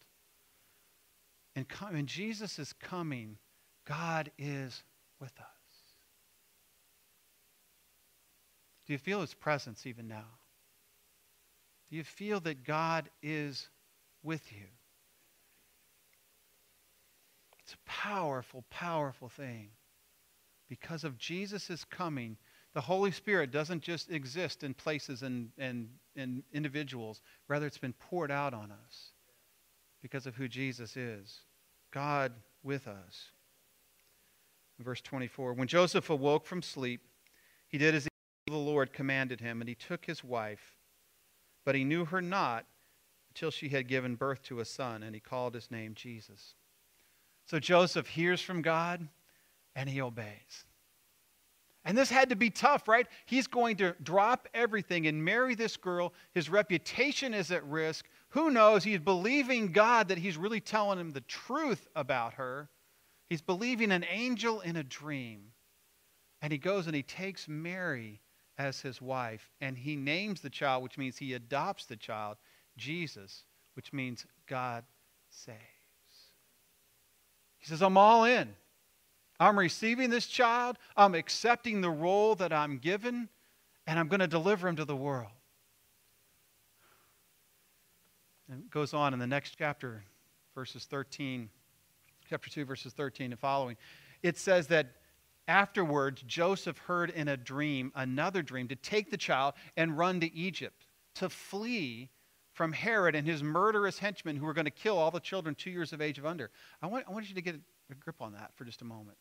And, 1.56 1.66
Jesus 2.06 2.60
is 2.60 2.74
coming, 2.74 3.38
God 3.86 4.30
is 4.38 4.84
with 5.22 5.40
us. 5.40 5.53
Do 8.86 8.94
you 8.94 9.00
feel 9.00 9.22
his 9.22 9.34
presence 9.34 9.86
even 9.86 10.08
now? 10.08 10.26
Do 11.90 11.96
you 11.96 12.04
feel 12.04 12.40
that 12.42 12.64
God 12.64 13.10
is 13.22 13.70
with 14.24 14.52
you? 14.52 14.66
It's 17.60 17.74
a 17.74 17.90
powerful, 17.90 18.66
powerful 18.70 19.30
thing. 19.30 19.70
Because 20.68 21.04
of 21.04 21.18
Jesus' 21.18 21.86
coming, 21.90 22.36
the 22.74 22.82
Holy 22.82 23.12
Spirit 23.12 23.52
doesn't 23.52 23.82
just 23.84 24.12
exist 24.12 24.64
in 24.64 24.74
places 24.74 25.22
and, 25.22 25.52
and, 25.58 25.88
and 26.16 26.44
individuals, 26.52 27.22
rather, 27.48 27.68
it's 27.68 27.78
been 27.78 27.94
poured 27.94 28.32
out 28.32 28.54
on 28.54 28.72
us 28.72 29.12
because 30.02 30.26
of 30.26 30.36
who 30.36 30.48
Jesus 30.48 30.98
is. 30.98 31.42
God 31.92 32.34
with 32.64 32.88
us. 32.88 33.30
Verse 34.80 35.02
24 35.02 35.54
When 35.54 35.68
Joseph 35.68 36.10
awoke 36.10 36.46
from 36.46 36.62
sleep, 36.62 37.02
he 37.68 37.78
did 37.78 37.96
as 37.96 38.08
the 38.48 38.58
Lord 38.58 38.94
commanded 38.94 39.40
him, 39.40 39.62
and 39.62 39.70
he 39.70 39.76
took 39.76 40.06
his 40.06 40.24
wife. 40.24 40.76
But 41.66 41.76
he 41.76 41.84
knew 41.84 42.06
her 42.06 42.22
not 42.22 42.66
until 43.30 43.52
she 43.52 43.70
had 43.70 43.88
given 43.88 44.16
birth 44.16 44.44
to 44.44 44.60
a 44.60 44.66
son, 44.66 45.04
and 45.04 45.16
he 45.16 45.22
called 45.22 45.54
his 45.54 45.72
name 45.72 45.94
Jesus. 45.96 46.56
So 47.46 47.60
Joseph 47.60 48.08
hears 48.08 48.42
from 48.42 48.62
God, 48.62 49.08
and 49.76 49.90
he 49.90 50.02
obeys. 50.02 50.66
And 51.86 51.98
this 51.98 52.10
had 52.10 52.30
to 52.30 52.36
be 52.36 52.50
tough, 52.50 52.88
right? 52.88 53.08
He's 53.26 53.48
going 53.48 53.76
to 53.78 53.96
drop 54.04 54.48
everything 54.54 55.08
and 55.08 55.24
marry 55.24 55.54
this 55.54 55.76
girl. 55.76 56.14
His 56.34 56.50
reputation 56.50 57.34
is 57.34 57.52
at 57.52 57.66
risk. 57.66 58.06
Who 58.30 58.52
knows? 58.52 58.84
He's 58.84 59.00
believing 59.00 59.72
God 59.72 60.08
that 60.08 60.18
he's 60.18 60.38
really 60.38 60.62
telling 60.62 60.98
him 60.98 61.12
the 61.12 61.22
truth 61.22 61.88
about 61.96 62.36
her. 62.36 62.70
He's 63.30 63.42
believing 63.42 63.92
an 63.92 64.06
angel 64.10 64.62
in 64.62 64.78
a 64.78 64.84
dream. 64.84 65.52
And 66.42 66.54
he 66.54 66.58
goes 66.58 66.88
and 66.88 66.96
he 66.96 67.04
takes 67.04 67.48
Mary 67.50 68.22
as 68.58 68.82
his 68.82 69.02
wife, 69.02 69.52
and 69.62 69.78
he 69.78 69.96
names 69.96 70.42
the 70.42 70.50
child, 70.50 70.84
which 70.84 70.98
means 70.98 71.18
he 71.18 71.34
adopts 71.34 71.86
the 71.86 71.96
child, 71.96 72.38
Jesus, 72.78 73.46
which 73.76 73.92
means 73.92 74.26
God 74.48 74.84
saves. 75.30 75.58
He 77.58 77.66
says, 77.66 77.82
I'm 77.82 77.98
all 77.98 78.26
in. 78.26 78.54
I'm 79.40 79.58
receiving 79.58 80.10
this 80.10 80.28
child, 80.28 80.78
I'm 80.96 81.16
accepting 81.16 81.82
the 81.82 81.90
role 81.90 82.36
that 82.36 82.54
I'm 82.54 82.78
given, 82.78 83.30
and 83.88 84.00
I'm 84.00 84.08
going 84.08 84.20
to 84.20 84.28
deliver 84.28 84.68
him 84.68 84.76
to 84.76 84.86
the 84.86 84.96
world. 84.96 85.32
And 88.50 88.62
it 88.62 88.70
goes 88.70 88.94
on 88.94 89.14
in 89.14 89.20
the 89.20 89.28
next 89.28 89.56
chapter, 89.58 90.04
verses 90.54 90.86
13, 90.86 91.50
chapter 92.30 92.50
2, 92.50 92.66
verses 92.66 92.94
13 92.94 93.32
and 93.32 93.40
following. 93.40 93.76
It 94.22 94.38
says 94.38 94.68
that 94.68 94.92
afterwards, 95.48 96.24
Joseph 96.26 96.78
heard 96.78 97.10
in 97.10 97.28
a 97.28 97.38
dream, 97.38 97.92
another 97.96 98.42
dream, 98.42 98.68
to 98.70 98.76
take 98.76 99.12
the 99.12 99.18
child 99.18 99.54
and 99.76 99.98
run 99.98 100.20
to 100.22 100.34
Egypt, 100.34 100.86
to 101.16 101.30
flee 101.30 102.10
from 102.54 102.72
Herod 102.72 103.16
and 103.16 103.28
his 103.28 103.44
murderous 103.44 104.00
henchmen 104.00 104.36
who 104.36 104.46
were 104.46 104.54
going 104.54 104.66
to 104.66 104.72
kill 104.72 104.98
all 104.98 105.12
the 105.12 105.20
children 105.20 105.56
two 105.56 105.72
years 105.72 105.92
of 105.92 106.02
age 106.02 106.20
of 106.20 106.26
under. 106.26 106.52
I 106.82 106.88
want, 106.88 107.06
I 107.08 107.12
want 107.12 107.28
you 107.28 107.36
to 107.36 107.42
get 107.42 107.56
a 107.56 107.96
grip 107.96 108.22
on 108.22 108.34
that 108.34 108.52
for 108.56 108.64
just 108.64 108.82
a 108.82 108.86
moment. 108.86 109.18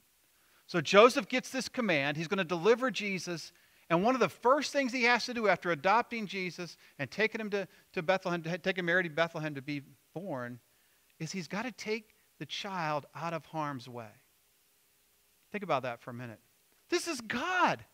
So 0.66 0.80
Joseph 0.80 1.28
gets 1.28 1.50
this 1.50 1.68
command. 1.68 2.16
He's 2.16 2.28
going 2.28 2.38
to 2.38 2.44
deliver 2.44 2.90
Jesus. 2.90 3.52
And 3.90 4.02
one 4.02 4.14
of 4.14 4.20
the 4.20 4.28
first 4.28 4.72
things 4.72 4.92
he 4.92 5.04
has 5.04 5.26
to 5.26 5.34
do 5.34 5.48
after 5.48 5.70
adopting 5.70 6.26
Jesus 6.26 6.76
and 6.98 7.10
taking 7.10 7.40
him 7.40 7.50
to, 7.50 7.66
to 7.94 8.02
Bethlehem, 8.02 8.42
taking 8.62 8.84
Mary 8.84 9.02
to 9.02 9.10
Bethlehem 9.10 9.54
to 9.54 9.62
be 9.62 9.82
born, 10.14 10.60
is 11.18 11.32
he's 11.32 11.48
got 11.48 11.64
to 11.64 11.72
take 11.72 12.14
the 12.38 12.46
child 12.46 13.06
out 13.14 13.34
of 13.34 13.44
harm's 13.46 13.88
way. 13.88 14.08
Think 15.52 15.62
about 15.64 15.82
that 15.82 16.00
for 16.00 16.10
a 16.10 16.14
minute. 16.14 16.40
This 16.88 17.06
is 17.06 17.20
God. 17.20 17.84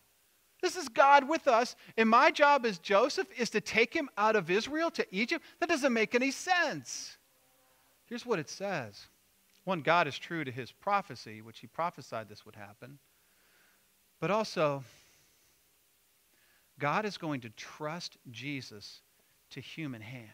This 0.61 0.75
is 0.75 0.89
God 0.89 1.27
with 1.27 1.47
us. 1.47 1.75
And 1.97 2.09
my 2.09 2.31
job 2.31 2.65
as 2.65 2.79
Joseph 2.79 3.27
is 3.37 3.49
to 3.51 3.61
take 3.61 3.93
him 3.93 4.09
out 4.17 4.35
of 4.35 4.49
Israel 4.49 4.89
to 4.91 5.05
Egypt. 5.11 5.45
That 5.59 5.69
doesn't 5.69 5.93
make 5.93 6.15
any 6.15 6.31
sense. 6.31 7.17
Here's 8.05 8.25
what 8.25 8.39
it 8.39 8.49
says 8.49 9.07
one, 9.65 9.81
God 9.81 10.07
is 10.07 10.17
true 10.17 10.43
to 10.43 10.51
his 10.51 10.71
prophecy, 10.71 11.41
which 11.41 11.59
he 11.59 11.67
prophesied 11.67 12.27
this 12.27 12.45
would 12.45 12.55
happen. 12.55 12.97
But 14.19 14.31
also, 14.31 14.83
God 16.79 17.05
is 17.05 17.17
going 17.17 17.41
to 17.41 17.49
trust 17.51 18.17
Jesus 18.31 19.01
to 19.51 19.61
human 19.61 20.01
hands. 20.01 20.29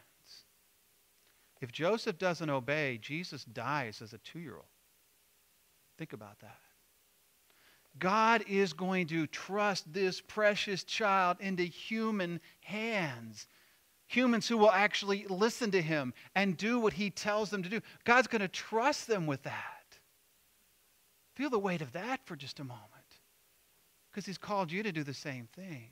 If 1.59 1.71
Joseph 1.71 2.17
doesn't 2.17 2.49
obey, 2.49 2.97
Jesus 3.01 3.43
dies 3.45 4.01
as 4.01 4.13
a 4.13 4.19
two 4.19 4.39
year 4.39 4.55
old. 4.55 4.65
Think 5.97 6.13
about 6.13 6.39
that. 6.39 6.59
God 7.97 8.43
is 8.47 8.73
going 8.73 9.07
to 9.07 9.27
trust 9.27 9.91
this 9.91 10.19
precious 10.21 10.83
child 10.83 11.37
into 11.39 11.63
human 11.63 12.41
hands. 12.61 13.47
Humans 14.07 14.47
who 14.47 14.57
will 14.57 14.71
actually 14.71 15.25
listen 15.29 15.71
to 15.71 15.81
him 15.81 16.13
and 16.35 16.57
do 16.57 16.79
what 16.79 16.93
he 16.93 17.09
tells 17.09 17.49
them 17.49 17.63
to 17.63 17.69
do. 17.69 17.81
God's 18.03 18.27
going 18.27 18.41
to 18.41 18.47
trust 18.47 19.07
them 19.07 19.25
with 19.27 19.43
that. 19.43 19.97
Feel 21.35 21.49
the 21.49 21.59
weight 21.59 21.81
of 21.81 21.93
that 21.93 22.21
for 22.25 22.35
just 22.35 22.59
a 22.59 22.63
moment. 22.63 22.83
Because 24.11 24.25
he's 24.25 24.37
called 24.37 24.71
you 24.71 24.83
to 24.83 24.91
do 24.91 25.03
the 25.03 25.13
same 25.13 25.47
thing. 25.55 25.89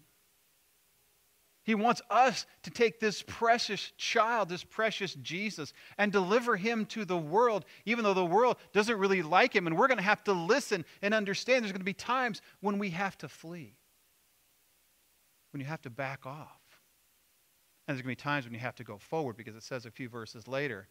He 1.63 1.76
wants 1.76 2.02
us 2.10 2.45
to 2.63 2.69
take 2.69 2.99
this 2.99 3.23
precious 3.26 3.93
child, 3.97 4.49
this 4.49 4.65
precious 4.65 5.13
Jesus, 5.15 5.71
and 5.97 6.12
deliver 6.12 6.58
him 6.58 6.86
to 6.88 7.06
the 7.06 7.17
world, 7.17 7.63
even 7.86 8.04
though 8.04 8.13
the 8.13 8.26
world 8.26 8.58
doesn't 8.73 8.99
really 8.99 9.21
like 9.21 9.56
him. 9.56 9.65
And 9.65 9.78
we're 9.78 9.88
going 9.88 9.97
to 9.97 10.04
have 10.04 10.23
to 10.26 10.34
listen 10.34 10.84
and 11.02 11.13
understand 11.13 11.63
there's 11.63 11.71
going 11.71 11.80
to 11.80 11.86
be 11.86 11.93
times 11.93 12.41
when 12.60 12.80
we 12.80 12.89
have 12.89 13.17
to 13.19 13.30
flee, 13.30 13.78
when 15.52 15.62
you 15.62 15.67
have 15.67 15.82
to 15.84 15.89
back 15.89 16.26
off. 16.26 16.60
And 17.88 17.95
there's 17.95 18.04
going 18.04 18.15
to 18.15 18.21
be 18.21 18.23
times 18.23 18.43
when 18.45 18.54
you 18.54 18.60
have 18.60 18.76
to 18.76 18.84
go 18.84 18.97
forward 18.97 19.38
because 19.38 19.56
it 19.56 19.63
says 19.63 19.86
a 19.86 19.91
few 19.91 20.10
verses 20.10 20.47
later, 20.47 20.89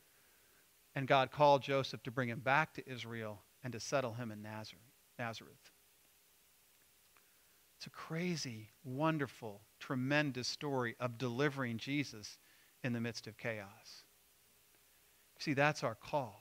and 0.94 1.06
God 1.06 1.30
called 1.30 1.62
Joseph 1.62 2.02
to 2.04 2.10
bring 2.10 2.30
him 2.30 2.40
back 2.40 2.72
to 2.74 2.90
Israel 2.90 3.42
and 3.62 3.74
to 3.74 3.80
settle 3.80 4.14
him 4.14 4.30
in 4.30 4.42
Nazareth. 4.42 5.70
It's 7.82 7.88
a 7.88 7.90
crazy, 7.90 8.68
wonderful, 8.84 9.60
tremendous 9.80 10.46
story 10.46 10.94
of 11.00 11.18
delivering 11.18 11.78
Jesus 11.78 12.38
in 12.84 12.92
the 12.92 13.00
midst 13.00 13.26
of 13.26 13.36
chaos. 13.36 14.04
See, 15.40 15.52
that's 15.52 15.82
our 15.82 15.96
call. 15.96 16.40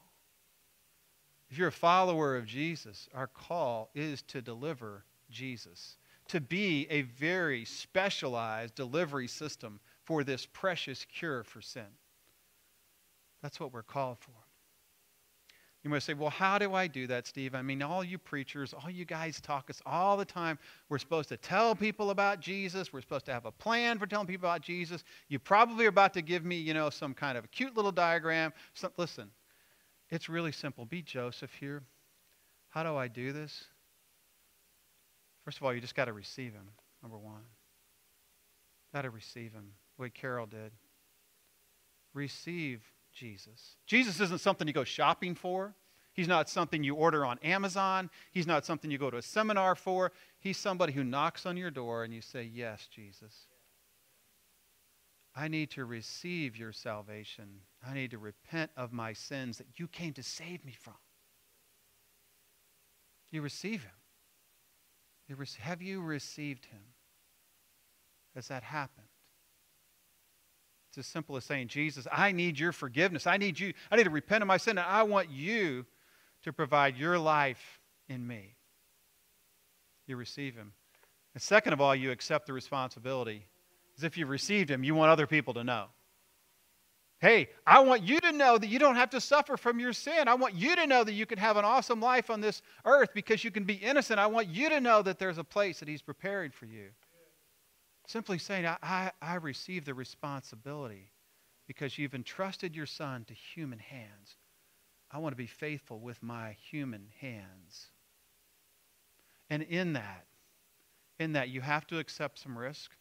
If 1.50 1.58
you're 1.58 1.70
a 1.70 1.72
follower 1.72 2.36
of 2.36 2.46
Jesus, 2.46 3.10
our 3.16 3.26
call 3.26 3.90
is 3.96 4.22
to 4.28 4.44
deliver 4.44 5.04
Jesus, 5.32 5.98
to 6.28 6.40
be 6.40 6.86
a 6.92 7.02
very 7.02 7.66
specialized 7.66 8.76
delivery 8.76 9.28
system 9.28 9.80
for 10.04 10.24
this 10.24 10.46
precious 10.46 11.06
cure 11.06 11.44
for 11.44 11.60
sin. 11.60 11.90
That's 13.42 13.60
what 13.60 13.74
we're 13.74 13.82
called 13.82 14.20
for. 14.20 14.41
You 15.84 15.90
might 15.90 16.04
say, 16.04 16.14
well, 16.14 16.30
how 16.30 16.60
do 16.60 16.76
I 16.76 16.86
do 16.86 17.08
that, 17.08 17.26
Steve? 17.26 17.56
I 17.56 17.64
mean, 17.64 17.82
all 17.82 18.04
you 18.04 18.20
preachers, 18.20 18.72
all 18.72 18.90
you 18.90 19.04
guys 19.04 19.42
talk 19.42 19.70
us 19.72 19.82
all 19.84 20.16
the 20.16 20.26
time. 20.26 20.60
We're 20.90 21.00
supposed 21.00 21.30
to 21.30 21.38
tell 21.38 21.76
people 21.76 22.12
about 22.12 22.40
Jesus. 22.40 22.94
We're 22.94 23.02
supposed 23.02 23.26
to 23.26 23.34
have 23.34 23.46
a 23.46 23.52
plan 23.52 23.98
for 23.98 24.06
telling 24.06 24.28
people 24.28 24.48
about 24.48 24.62
Jesus. 24.62 25.04
You 25.28 25.40
probably 25.40 25.86
are 25.86 25.90
about 25.90 26.14
to 26.14 26.22
give 26.22 26.46
me, 26.46 26.58
you 26.58 26.76
know, 26.76 26.92
some 26.92 27.16
kind 27.16 27.36
of 27.36 27.46
a 27.46 27.48
cute 27.48 27.76
little 27.76 27.92
diagram. 27.92 28.54
So, 28.76 28.92
listen, 28.98 29.32
it's 30.12 30.30
really 30.30 30.52
simple. 30.52 30.86
Be 30.86 31.02
Joseph 31.02 31.52
here. 31.60 31.82
How 32.70 32.84
do 32.84 32.96
I 32.96 33.08
do 33.08 33.34
this? 33.34 33.66
First 35.44 35.58
of 35.58 35.64
all, 35.64 35.74
you 35.74 35.82
just 35.82 35.96
got 35.96 36.06
to 36.06 36.14
receive 36.14 36.54
him, 36.54 36.70
number 37.02 37.18
one. 37.18 37.42
Got 38.94 39.02
to 39.02 39.10
receive 39.10 39.52
him, 39.52 39.72
the 39.98 40.04
way 40.04 40.10
Carol 40.12 40.46
did. 40.46 40.72
Receive 42.14 42.84
Jesus. 43.14 43.76
Jesus 43.86 44.20
isn't 44.20 44.42
something 44.42 44.68
you 44.68 44.74
go 44.74 44.84
shopping 44.84 45.36
for. 45.36 45.76
He's 46.14 46.28
not 46.28 46.50
something 46.50 46.84
you 46.84 46.96
order 46.96 47.26
on 47.26 47.40
Amazon. 47.40 48.10
He's 48.32 48.48
not 48.48 48.66
something 48.66 48.92
you 48.92 48.98
go 48.98 49.10
to 49.10 49.18
a 49.18 49.22
seminar 49.22 49.76
for. 49.76 50.12
He's 50.40 50.58
somebody 50.58 50.92
who 50.94 51.04
knocks 51.04 51.46
on 51.46 51.56
your 51.56 51.72
door 51.72 52.04
and 52.04 52.14
you 52.14 52.22
say, 52.22 52.44
Yes, 52.44 52.88
Jesus. 52.94 53.48
I 55.34 55.48
need 55.48 55.72
to 55.72 55.86
receive 55.86 56.58
your 56.58 56.74
salvation. 56.74 57.62
I 57.88 57.94
need 57.94 58.12
to 58.12 58.18
repent 58.18 58.72
of 58.76 58.92
my 58.92 59.14
sins 59.14 59.58
that 59.60 59.68
you 59.78 59.88
came 59.88 60.14
to 60.14 60.24
save 60.24 60.66
me 60.66 60.76
from. 60.78 60.96
You 63.32 63.42
receive 63.42 63.84
him. 63.84 65.38
have 65.60 65.82
you 65.82 66.02
received 66.02 66.66
him? 66.66 66.82
Has 68.36 68.50
that 68.50 68.64
happened? 68.64 69.08
It's 70.92 70.98
as 70.98 71.08
simple 71.08 71.38
as 71.38 71.46
saying, 71.46 71.70
Jesus, 71.70 72.06
I 72.12 72.34
need 72.34 72.60
your 72.60 72.74
forgiveness. 72.74 73.26
I 73.26 73.38
need 73.38 73.58
you. 73.58 73.74
I 73.90 73.96
need 73.96 74.04
to 74.04 74.10
repent 74.10 74.42
of 74.42 74.48
my 74.48 74.58
sin, 74.58 74.78
and 74.78 74.86
I 74.86 75.04
want 75.04 75.30
you 75.30 75.86
to 76.44 76.52
provide 76.52 76.98
your 76.98 77.18
life 77.18 77.80
in 78.10 78.28
me. 78.28 78.56
You 80.06 80.18
receive 80.18 80.54
him. 80.54 80.74
And 81.34 81.42
second 81.42 81.72
of 81.72 81.80
all, 81.80 81.96
you 81.96 82.12
accept 82.12 82.46
the 82.46 82.52
responsibility. 82.52 83.46
As 83.98 84.04
if 84.04 84.18
you've 84.18 84.28
received 84.28 84.70
him, 84.70 84.84
you 84.84 84.94
want 84.94 85.12
other 85.12 85.28
people 85.28 85.54
to 85.54 85.64
know. 85.64 85.86
Hey, 87.20 87.48
I 87.66 87.80
want 87.80 88.04
you 88.04 88.20
to 88.20 88.34
know 88.34 88.58
that 88.58 88.68
you 88.68 88.78
don't 88.78 88.98
have 88.98 89.12
to 89.12 89.22
suffer 89.22 89.56
from 89.56 89.80
your 89.80 89.94
sin. 89.94 90.28
I 90.28 90.34
want 90.34 90.56
you 90.56 90.76
to 90.76 90.88
know 90.88 91.06
that 91.06 91.14
you 91.14 91.26
can 91.26 91.38
have 91.38 91.56
an 91.56 91.64
awesome 91.64 92.02
life 92.02 92.30
on 92.30 92.42
this 92.42 92.62
earth 92.84 93.12
because 93.14 93.46
you 93.46 93.52
can 93.52 93.64
be 93.64 93.76
innocent. 93.76 94.20
I 94.20 94.28
want 94.28 94.50
you 94.50 94.68
to 94.68 94.82
know 94.82 95.02
that 95.04 95.20
there's 95.20 95.38
a 95.38 95.44
place 95.46 95.80
that 95.80 95.88
He's 95.88 96.02
prepared 96.02 96.54
for 96.54 96.66
you. 96.66 96.90
Simply 98.08 98.38
saying, 98.38 98.66
I, 98.66 98.78
I, 98.82 99.12
I 99.22 99.36
receive 99.36 99.86
the 99.86 99.94
responsibility 99.94 101.12
because 101.68 101.98
you've 101.98 102.16
entrusted 102.16 102.76
your 102.76 102.86
son 102.86 103.26
to 103.26 103.34
human 103.34 103.80
hands. 103.80 104.36
I 105.12 105.20
want 105.20 105.34
to 105.34 105.38
be 105.38 105.48
faithful 105.48 106.00
with 106.00 106.22
my 106.22 106.56
human 106.70 107.08
hands. 107.20 107.88
And 109.50 109.64
in 109.64 109.94
that, 109.94 110.26
in 111.20 111.34
that, 111.34 111.50
you 111.50 111.62
have 111.62 111.86
to 111.88 112.00
accept 112.00 112.40
some 112.40 112.58
risk 112.58 112.92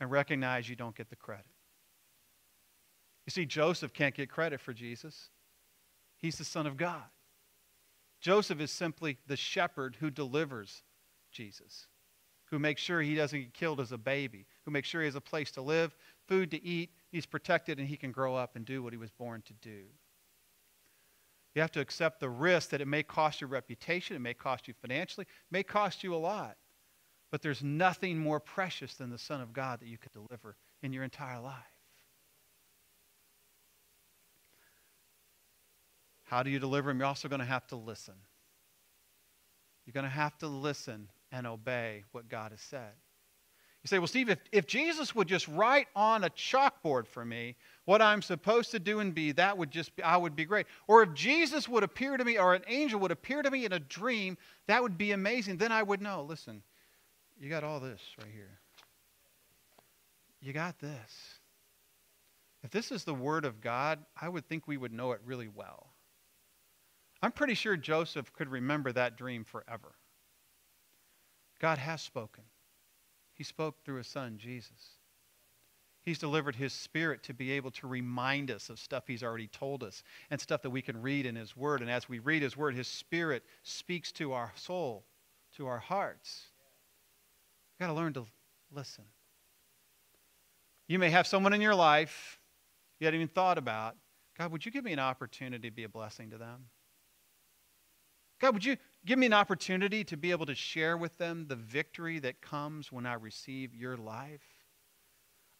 and 0.00 0.10
recognize 0.10 0.68
you 0.68 0.76
don't 0.76 0.96
get 0.96 1.10
the 1.10 1.16
credit. 1.16 1.46
You 3.26 3.30
see, 3.30 3.46
Joseph 3.46 3.92
can't 3.92 4.14
get 4.14 4.30
credit 4.30 4.60
for 4.60 4.72
Jesus. 4.72 5.30
He's 6.16 6.38
the 6.38 6.44
Son 6.44 6.66
of 6.66 6.76
God. 6.76 7.04
Joseph 8.20 8.60
is 8.60 8.70
simply 8.70 9.18
the 9.26 9.36
shepherd 9.36 9.96
who 10.00 10.10
delivers 10.10 10.82
Jesus 11.30 11.86
who 12.50 12.58
makes 12.58 12.80
sure 12.80 13.00
he 13.00 13.14
doesn't 13.14 13.38
get 13.38 13.54
killed 13.54 13.80
as 13.80 13.92
a 13.92 13.98
baby, 13.98 14.46
who 14.64 14.70
makes 14.70 14.88
sure 14.88 15.02
he 15.02 15.06
has 15.06 15.14
a 15.14 15.20
place 15.20 15.50
to 15.52 15.62
live, 15.62 15.94
food 16.26 16.50
to 16.50 16.64
eat, 16.64 16.90
he's 17.10 17.26
protected, 17.26 17.78
and 17.78 17.88
he 17.88 17.96
can 17.96 18.12
grow 18.12 18.34
up 18.34 18.56
and 18.56 18.64
do 18.64 18.82
what 18.82 18.92
he 18.92 18.98
was 18.98 19.10
born 19.10 19.42
to 19.42 19.52
do. 19.54 19.84
You 21.54 21.62
have 21.62 21.72
to 21.72 21.80
accept 21.80 22.20
the 22.20 22.28
risk 22.28 22.70
that 22.70 22.80
it 22.80 22.88
may 22.88 23.02
cost 23.02 23.40
your 23.40 23.48
reputation, 23.48 24.16
it 24.16 24.20
may 24.20 24.34
cost 24.34 24.68
you 24.68 24.74
financially, 24.80 25.24
it 25.24 25.52
may 25.52 25.62
cost 25.62 26.04
you 26.04 26.14
a 26.14 26.16
lot. 26.16 26.56
But 27.30 27.42
there's 27.42 27.62
nothing 27.62 28.18
more 28.18 28.40
precious 28.40 28.94
than 28.94 29.10
the 29.10 29.18
Son 29.18 29.40
of 29.40 29.52
God 29.52 29.80
that 29.80 29.88
you 29.88 29.98
could 29.98 30.12
deliver 30.12 30.56
in 30.82 30.92
your 30.92 31.04
entire 31.04 31.40
life. 31.40 31.54
How 36.24 36.42
do 36.42 36.50
you 36.50 36.58
deliver 36.58 36.90
him? 36.90 36.98
You're 36.98 37.06
also 37.06 37.28
going 37.28 37.40
to 37.40 37.46
have 37.46 37.66
to 37.68 37.76
listen. 37.76 38.14
You're 39.84 39.94
going 39.94 40.04
to 40.04 40.10
have 40.10 40.36
to 40.38 40.46
listen 40.46 41.08
and 41.32 41.46
obey 41.46 42.04
what 42.12 42.28
God 42.28 42.52
has 42.52 42.60
said. 42.60 42.92
You 43.82 43.88
say, 43.88 43.98
well, 43.98 44.08
Steve, 44.08 44.28
if, 44.28 44.38
if 44.50 44.66
Jesus 44.66 45.14
would 45.14 45.28
just 45.28 45.46
write 45.46 45.86
on 45.94 46.24
a 46.24 46.30
chalkboard 46.30 47.06
for 47.06 47.24
me 47.24 47.54
what 47.84 48.02
I'm 48.02 48.22
supposed 48.22 48.72
to 48.72 48.80
do 48.80 48.98
and 48.98 49.14
be, 49.14 49.30
that 49.32 49.56
would 49.56 49.70
just 49.70 49.94
be, 49.94 50.02
I 50.02 50.16
would 50.16 50.34
be 50.34 50.44
great. 50.44 50.66
Or 50.88 51.02
if 51.02 51.14
Jesus 51.14 51.68
would 51.68 51.84
appear 51.84 52.16
to 52.16 52.24
me 52.24 52.38
or 52.38 52.54
an 52.54 52.64
angel 52.66 52.98
would 53.00 53.12
appear 53.12 53.40
to 53.40 53.50
me 53.50 53.64
in 53.64 53.72
a 53.72 53.78
dream, 53.78 54.36
that 54.66 54.82
would 54.82 54.98
be 54.98 55.12
amazing. 55.12 55.58
Then 55.58 55.70
I 55.70 55.84
would 55.84 56.02
know, 56.02 56.22
listen, 56.22 56.62
you 57.40 57.48
got 57.48 57.62
all 57.62 57.78
this 57.78 58.00
right 58.18 58.32
here. 58.32 58.58
You 60.40 60.52
got 60.52 60.80
this. 60.80 61.38
If 62.64 62.70
this 62.70 62.90
is 62.90 63.04
the 63.04 63.14
Word 63.14 63.44
of 63.44 63.60
God, 63.60 64.00
I 64.20 64.28
would 64.28 64.48
think 64.48 64.66
we 64.66 64.76
would 64.76 64.92
know 64.92 65.12
it 65.12 65.20
really 65.24 65.48
well. 65.48 65.94
I'm 67.22 67.32
pretty 67.32 67.54
sure 67.54 67.76
Joseph 67.76 68.32
could 68.32 68.48
remember 68.48 68.92
that 68.92 69.16
dream 69.16 69.44
forever. 69.44 69.94
God 71.60 71.78
has 71.78 72.00
spoken. 72.00 72.44
He 73.34 73.44
spoke 73.44 73.84
through 73.84 73.96
his 73.96 74.06
son, 74.06 74.38
Jesus. 74.38 74.96
He's 76.02 76.18
delivered 76.18 76.56
his 76.56 76.72
spirit 76.72 77.22
to 77.24 77.34
be 77.34 77.52
able 77.52 77.70
to 77.72 77.86
remind 77.86 78.50
us 78.50 78.70
of 78.70 78.78
stuff 78.78 79.04
he's 79.06 79.22
already 79.22 79.48
told 79.48 79.82
us 79.84 80.02
and 80.30 80.40
stuff 80.40 80.62
that 80.62 80.70
we 80.70 80.80
can 80.80 81.02
read 81.02 81.26
in 81.26 81.36
his 81.36 81.56
word. 81.56 81.82
And 81.82 81.90
as 81.90 82.08
we 82.08 82.18
read 82.18 82.42
his 82.42 82.56
word, 82.56 82.74
his 82.74 82.88
spirit 82.88 83.42
speaks 83.62 84.10
to 84.12 84.32
our 84.32 84.52
soul, 84.54 85.04
to 85.56 85.66
our 85.66 85.78
hearts. 85.78 86.46
You've 87.78 87.86
got 87.86 87.92
to 87.92 88.00
learn 88.00 88.14
to 88.14 88.24
listen. 88.72 89.04
You 90.86 90.98
may 90.98 91.10
have 91.10 91.26
someone 91.26 91.52
in 91.52 91.60
your 91.60 91.74
life 91.74 92.38
you 92.98 93.04
hadn't 93.06 93.20
even 93.20 93.32
thought 93.32 93.58
about. 93.58 93.96
God, 94.36 94.52
would 94.52 94.64
you 94.64 94.72
give 94.72 94.84
me 94.84 94.92
an 94.92 94.98
opportunity 94.98 95.68
to 95.68 95.74
be 95.74 95.84
a 95.84 95.88
blessing 95.88 96.30
to 96.30 96.38
them? 96.38 96.66
God, 98.40 98.54
would 98.54 98.64
you 98.64 98.76
give 99.06 99.18
me 99.18 99.26
an 99.26 99.32
opportunity 99.32 100.04
to 100.04 100.16
be 100.16 100.30
able 100.30 100.46
to 100.46 100.54
share 100.54 100.96
with 100.96 101.16
them 101.18 101.46
the 101.48 101.56
victory 101.56 102.18
that 102.20 102.40
comes 102.40 102.92
when 102.92 103.06
I 103.06 103.14
receive 103.14 103.74
your 103.74 103.96
life? 103.96 104.42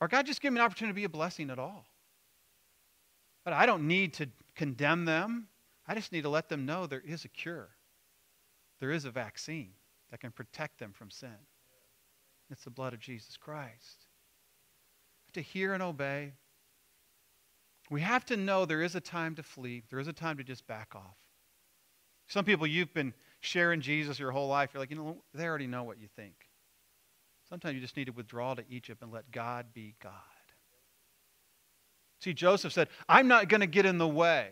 Or 0.01 0.09
God, 0.09 0.27
just 0.27 0.41
give 0.41 0.53
me 0.53 0.61
an 0.61 0.65
opportunity 0.65 0.93
to 0.93 1.01
be 1.01 1.05
a 1.05 1.09
blessing 1.09 1.51
at 1.51 1.59
all. 1.59 1.87
But 3.45 3.53
I 3.53 3.67
don't 3.67 3.89
need 3.89 4.15
to 4.15 4.29
condemn 4.55 5.05
them. 5.05 5.49
I 5.87 5.95
just 5.95 6.13
need 6.13 6.23
to 6.23 6.29
let 6.29 6.49
them 6.49 6.67
know 6.67 6.87
there 6.87 7.03
is 7.05 7.25
a 7.25 7.29
cure. 7.29 7.71
There 8.81 8.91
is 8.91 9.05
a 9.05 9.11
vaccine 9.11 9.71
that 10.11 10.21
can 10.21 10.31
protect 10.31 10.79
them 10.79 10.93
from 10.93 11.11
sin. 11.11 11.37
It's 12.51 12.65
the 12.65 12.71
blood 12.71 12.93
of 12.93 13.01
Jesus 13.01 13.37
Christ. 13.37 14.07
To 15.35 15.41
hear 15.41 15.75
and 15.75 15.83
obey. 15.83 16.33
We 17.91 18.01
have 18.03 18.25
to 18.27 18.37
know 18.37 18.65
there 18.65 18.83
is 18.83 18.95
a 18.95 19.01
time 19.01 19.35
to 19.37 19.43
flee, 19.43 19.83
there 19.91 19.99
is 19.99 20.09
a 20.09 20.13
time 20.13 20.37
to 20.37 20.45
just 20.45 20.67
back 20.67 20.95
off. 20.95 21.17
Some 22.27 22.45
people, 22.45 22.67
you've 22.67 22.93
been 22.93 23.15
sharing 23.41 23.81
Jesus 23.81 24.19
your 24.19 24.31
whole 24.31 24.49
life. 24.49 24.71
You're 24.73 24.81
like, 24.81 24.91
you 24.91 24.97
know, 24.97 25.17
they 25.35 25.45
already 25.45 25.67
know 25.67 25.85
what 25.85 26.01
you 26.01 26.09
think. 26.17 26.35
Sometimes 27.49 27.75
you 27.75 27.81
just 27.81 27.97
need 27.97 28.07
to 28.07 28.13
withdraw 28.13 28.55
to 28.55 28.65
Egypt 28.69 29.03
and 29.03 29.13
let 29.13 29.31
God 29.31 29.67
be 29.73 29.95
God. 30.03 30.13
See, 32.21 32.35
Joseph 32.35 32.73
said, 32.73 32.89
I'm 33.09 33.29
not 33.29 33.49
going 33.49 33.61
to 33.61 33.67
get 33.67 33.87
in 33.87 33.99
the 33.99 34.09
way. 34.09 34.51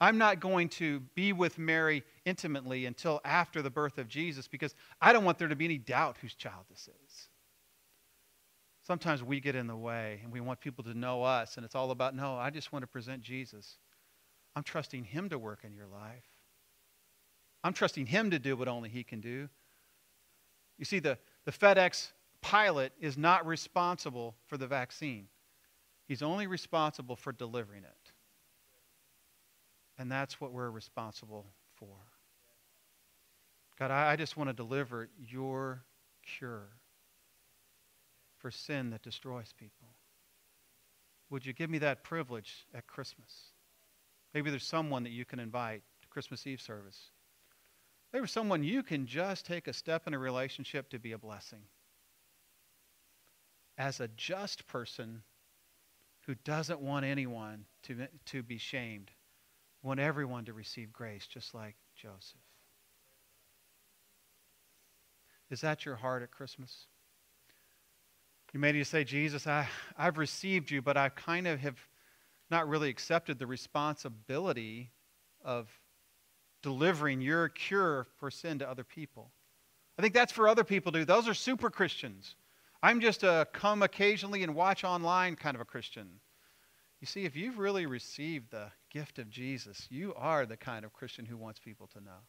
I'm 0.00 0.18
not 0.18 0.40
going 0.40 0.68
to 0.70 1.00
be 1.14 1.32
with 1.32 1.58
Mary 1.58 2.02
intimately 2.24 2.86
until 2.86 3.20
after 3.24 3.62
the 3.62 3.70
birth 3.70 3.98
of 3.98 4.08
Jesus 4.08 4.48
because 4.48 4.74
I 5.00 5.12
don't 5.12 5.24
want 5.24 5.38
there 5.38 5.48
to 5.48 5.56
be 5.56 5.64
any 5.64 5.78
doubt 5.78 6.16
whose 6.20 6.34
child 6.34 6.64
this 6.70 6.88
is. 6.88 7.28
Sometimes 8.84 9.22
we 9.22 9.38
get 9.38 9.54
in 9.54 9.68
the 9.68 9.76
way 9.76 10.20
and 10.24 10.32
we 10.32 10.40
want 10.40 10.60
people 10.60 10.82
to 10.84 10.94
know 10.94 11.22
us, 11.22 11.56
and 11.56 11.64
it's 11.64 11.76
all 11.76 11.92
about, 11.92 12.16
no, 12.16 12.34
I 12.34 12.50
just 12.50 12.72
want 12.72 12.82
to 12.82 12.88
present 12.88 13.22
Jesus. 13.22 13.78
I'm 14.56 14.64
trusting 14.64 15.04
Him 15.04 15.28
to 15.28 15.38
work 15.38 15.60
in 15.62 15.72
your 15.72 15.86
life. 15.86 16.24
I'm 17.64 17.72
trusting 17.72 18.06
him 18.06 18.30
to 18.30 18.38
do 18.38 18.56
what 18.56 18.68
only 18.68 18.88
he 18.88 19.04
can 19.04 19.20
do. 19.20 19.48
You 20.78 20.84
see, 20.84 20.98
the, 20.98 21.16
the 21.44 21.52
FedEx 21.52 22.10
pilot 22.40 22.92
is 23.00 23.16
not 23.16 23.46
responsible 23.46 24.34
for 24.46 24.56
the 24.56 24.66
vaccine, 24.66 25.28
he's 26.06 26.22
only 26.22 26.46
responsible 26.46 27.16
for 27.16 27.32
delivering 27.32 27.84
it. 27.84 28.12
And 29.98 30.10
that's 30.10 30.40
what 30.40 30.52
we're 30.52 30.70
responsible 30.70 31.46
for. 31.76 31.96
God, 33.78 33.90
I, 33.90 34.12
I 34.12 34.16
just 34.16 34.36
want 34.36 34.48
to 34.48 34.54
deliver 34.54 35.08
your 35.16 35.84
cure 36.24 36.68
for 38.38 38.50
sin 38.50 38.90
that 38.90 39.02
destroys 39.02 39.52
people. 39.56 39.88
Would 41.30 41.46
you 41.46 41.52
give 41.52 41.70
me 41.70 41.78
that 41.78 42.02
privilege 42.02 42.66
at 42.74 42.86
Christmas? 42.86 43.52
Maybe 44.34 44.50
there's 44.50 44.66
someone 44.66 45.04
that 45.04 45.12
you 45.12 45.24
can 45.24 45.38
invite 45.38 45.82
to 46.02 46.08
Christmas 46.08 46.46
Eve 46.46 46.60
service 46.60 47.11
they 48.12 48.20
were 48.20 48.26
someone 48.26 48.62
you 48.62 48.82
can 48.82 49.06
just 49.06 49.46
take 49.46 49.66
a 49.66 49.72
step 49.72 50.06
in 50.06 50.14
a 50.14 50.18
relationship 50.18 50.90
to 50.90 50.98
be 50.98 51.12
a 51.12 51.18
blessing. 51.18 51.62
As 53.78 54.00
a 54.00 54.08
just 54.16 54.66
person 54.66 55.22
who 56.26 56.34
doesn't 56.44 56.80
want 56.80 57.06
anyone 57.06 57.64
to, 57.84 58.06
to 58.26 58.42
be 58.42 58.58
shamed, 58.58 59.10
want 59.82 59.98
everyone 59.98 60.44
to 60.44 60.52
receive 60.52 60.92
grace, 60.92 61.26
just 61.26 61.54
like 61.54 61.74
Joseph. 61.96 62.38
Is 65.50 65.62
that 65.62 65.84
your 65.84 65.96
heart 65.96 66.22
at 66.22 66.30
Christmas? 66.30 66.86
You 68.52 68.60
may 68.60 68.72
to 68.72 68.84
say, 68.84 69.04
Jesus, 69.04 69.46
I, 69.46 69.66
I've 69.96 70.18
received 70.18 70.70
you, 70.70 70.82
but 70.82 70.98
I 70.98 71.08
kind 71.08 71.46
of 71.46 71.60
have 71.60 71.78
not 72.50 72.68
really 72.68 72.90
accepted 72.90 73.38
the 73.38 73.46
responsibility 73.46 74.90
of 75.42 75.68
delivering 76.62 77.20
your 77.20 77.48
cure 77.48 78.06
for 78.18 78.30
sin 78.30 78.58
to 78.60 78.68
other 78.68 78.84
people. 78.84 79.30
I 79.98 80.02
think 80.02 80.14
that's 80.14 80.32
for 80.32 80.48
other 80.48 80.64
people 80.64 80.92
to 80.92 81.00
do. 81.00 81.04
Those 81.04 81.28
are 81.28 81.34
super 81.34 81.70
Christians. 81.70 82.36
I'm 82.82 83.00
just 83.00 83.22
a 83.22 83.46
come 83.52 83.82
occasionally 83.82 84.42
and 84.42 84.54
watch 84.54 84.84
online 84.84 85.36
kind 85.36 85.54
of 85.54 85.60
a 85.60 85.66
Christian. 85.66 86.08
You 87.00 87.06
see, 87.06 87.24
if 87.24 87.36
you've 87.36 87.58
really 87.58 87.86
received 87.86 88.50
the 88.50 88.68
gift 88.90 89.18
of 89.18 89.28
Jesus, 89.28 89.86
you 89.90 90.14
are 90.16 90.46
the 90.46 90.56
kind 90.56 90.84
of 90.84 90.92
Christian 90.92 91.26
who 91.26 91.36
wants 91.36 91.60
people 91.60 91.88
to 91.88 92.00
know. 92.00 92.20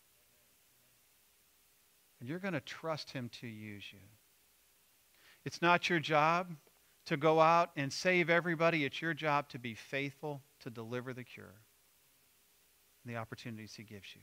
And 2.19 2.29
you're 2.29 2.39
going 2.39 2.53
to 2.53 2.61
trust 2.61 3.11
him 3.11 3.29
to 3.41 3.47
use 3.47 3.83
you. 3.91 3.99
It's 5.45 5.61
not 5.61 5.89
your 5.89 5.99
job 5.99 6.47
to 7.05 7.17
go 7.17 7.39
out 7.39 7.71
and 7.75 7.91
save 7.91 8.29
everybody, 8.29 8.85
it's 8.85 9.01
your 9.01 9.13
job 9.13 9.49
to 9.49 9.59
be 9.59 9.73
faithful 9.73 10.41
to 10.61 10.69
deliver 10.69 11.13
the 11.13 11.23
cure 11.23 11.55
and 13.03 13.13
the 13.13 13.19
opportunities 13.19 13.75
He 13.75 13.83
gives 13.83 14.15
you. 14.15 14.21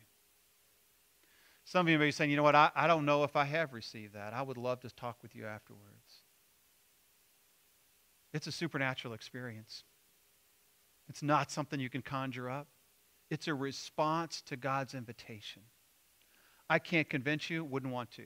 Some 1.65 1.87
of 1.87 1.91
you 1.91 1.99
may 1.99 2.07
be 2.07 2.11
saying, 2.11 2.31
you 2.31 2.37
know 2.37 2.43
what, 2.43 2.57
I, 2.57 2.71
I 2.75 2.87
don't 2.87 3.05
know 3.05 3.23
if 3.25 3.37
I 3.37 3.45
have 3.45 3.73
received 3.73 4.15
that. 4.15 4.33
I 4.33 4.43
would 4.43 4.57
love 4.57 4.81
to 4.81 4.91
talk 4.91 5.19
with 5.23 5.37
you 5.37 5.47
afterwards. 5.47 6.23
It's 8.33 8.47
a 8.47 8.53
supernatural 8.53 9.15
experience. 9.15 9.85
It's 11.09 11.23
not 11.23 11.51
something 11.51 11.81
you 11.81 11.91
can 11.91 12.03
conjure 12.03 12.49
up. 12.49 12.69
It's 13.31 13.49
a 13.49 13.55
response 13.55 14.43
to 14.47 14.57
God's 14.57 14.95
invitation. 14.95 15.63
I 16.69 16.79
can't 16.79 17.09
convince 17.09 17.51
you, 17.51 17.65
wouldn't 17.65 17.93
want 17.93 18.11
to. 18.13 18.25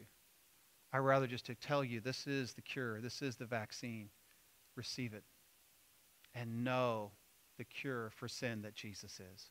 I'd 0.92 0.98
rather 0.98 1.26
just 1.26 1.46
to 1.46 1.54
tell 1.54 1.82
you 1.82 2.00
this 2.00 2.26
is 2.26 2.52
the 2.52 2.62
cure, 2.62 3.00
this 3.00 3.20
is 3.20 3.36
the 3.36 3.46
vaccine. 3.46 4.10
Receive 4.76 5.14
it 5.14 5.24
and 6.34 6.64
know 6.64 7.12
the 7.58 7.64
cure 7.64 8.10
for 8.16 8.28
sin 8.28 8.62
that 8.62 8.74
Jesus 8.74 9.20
is. 9.20 9.50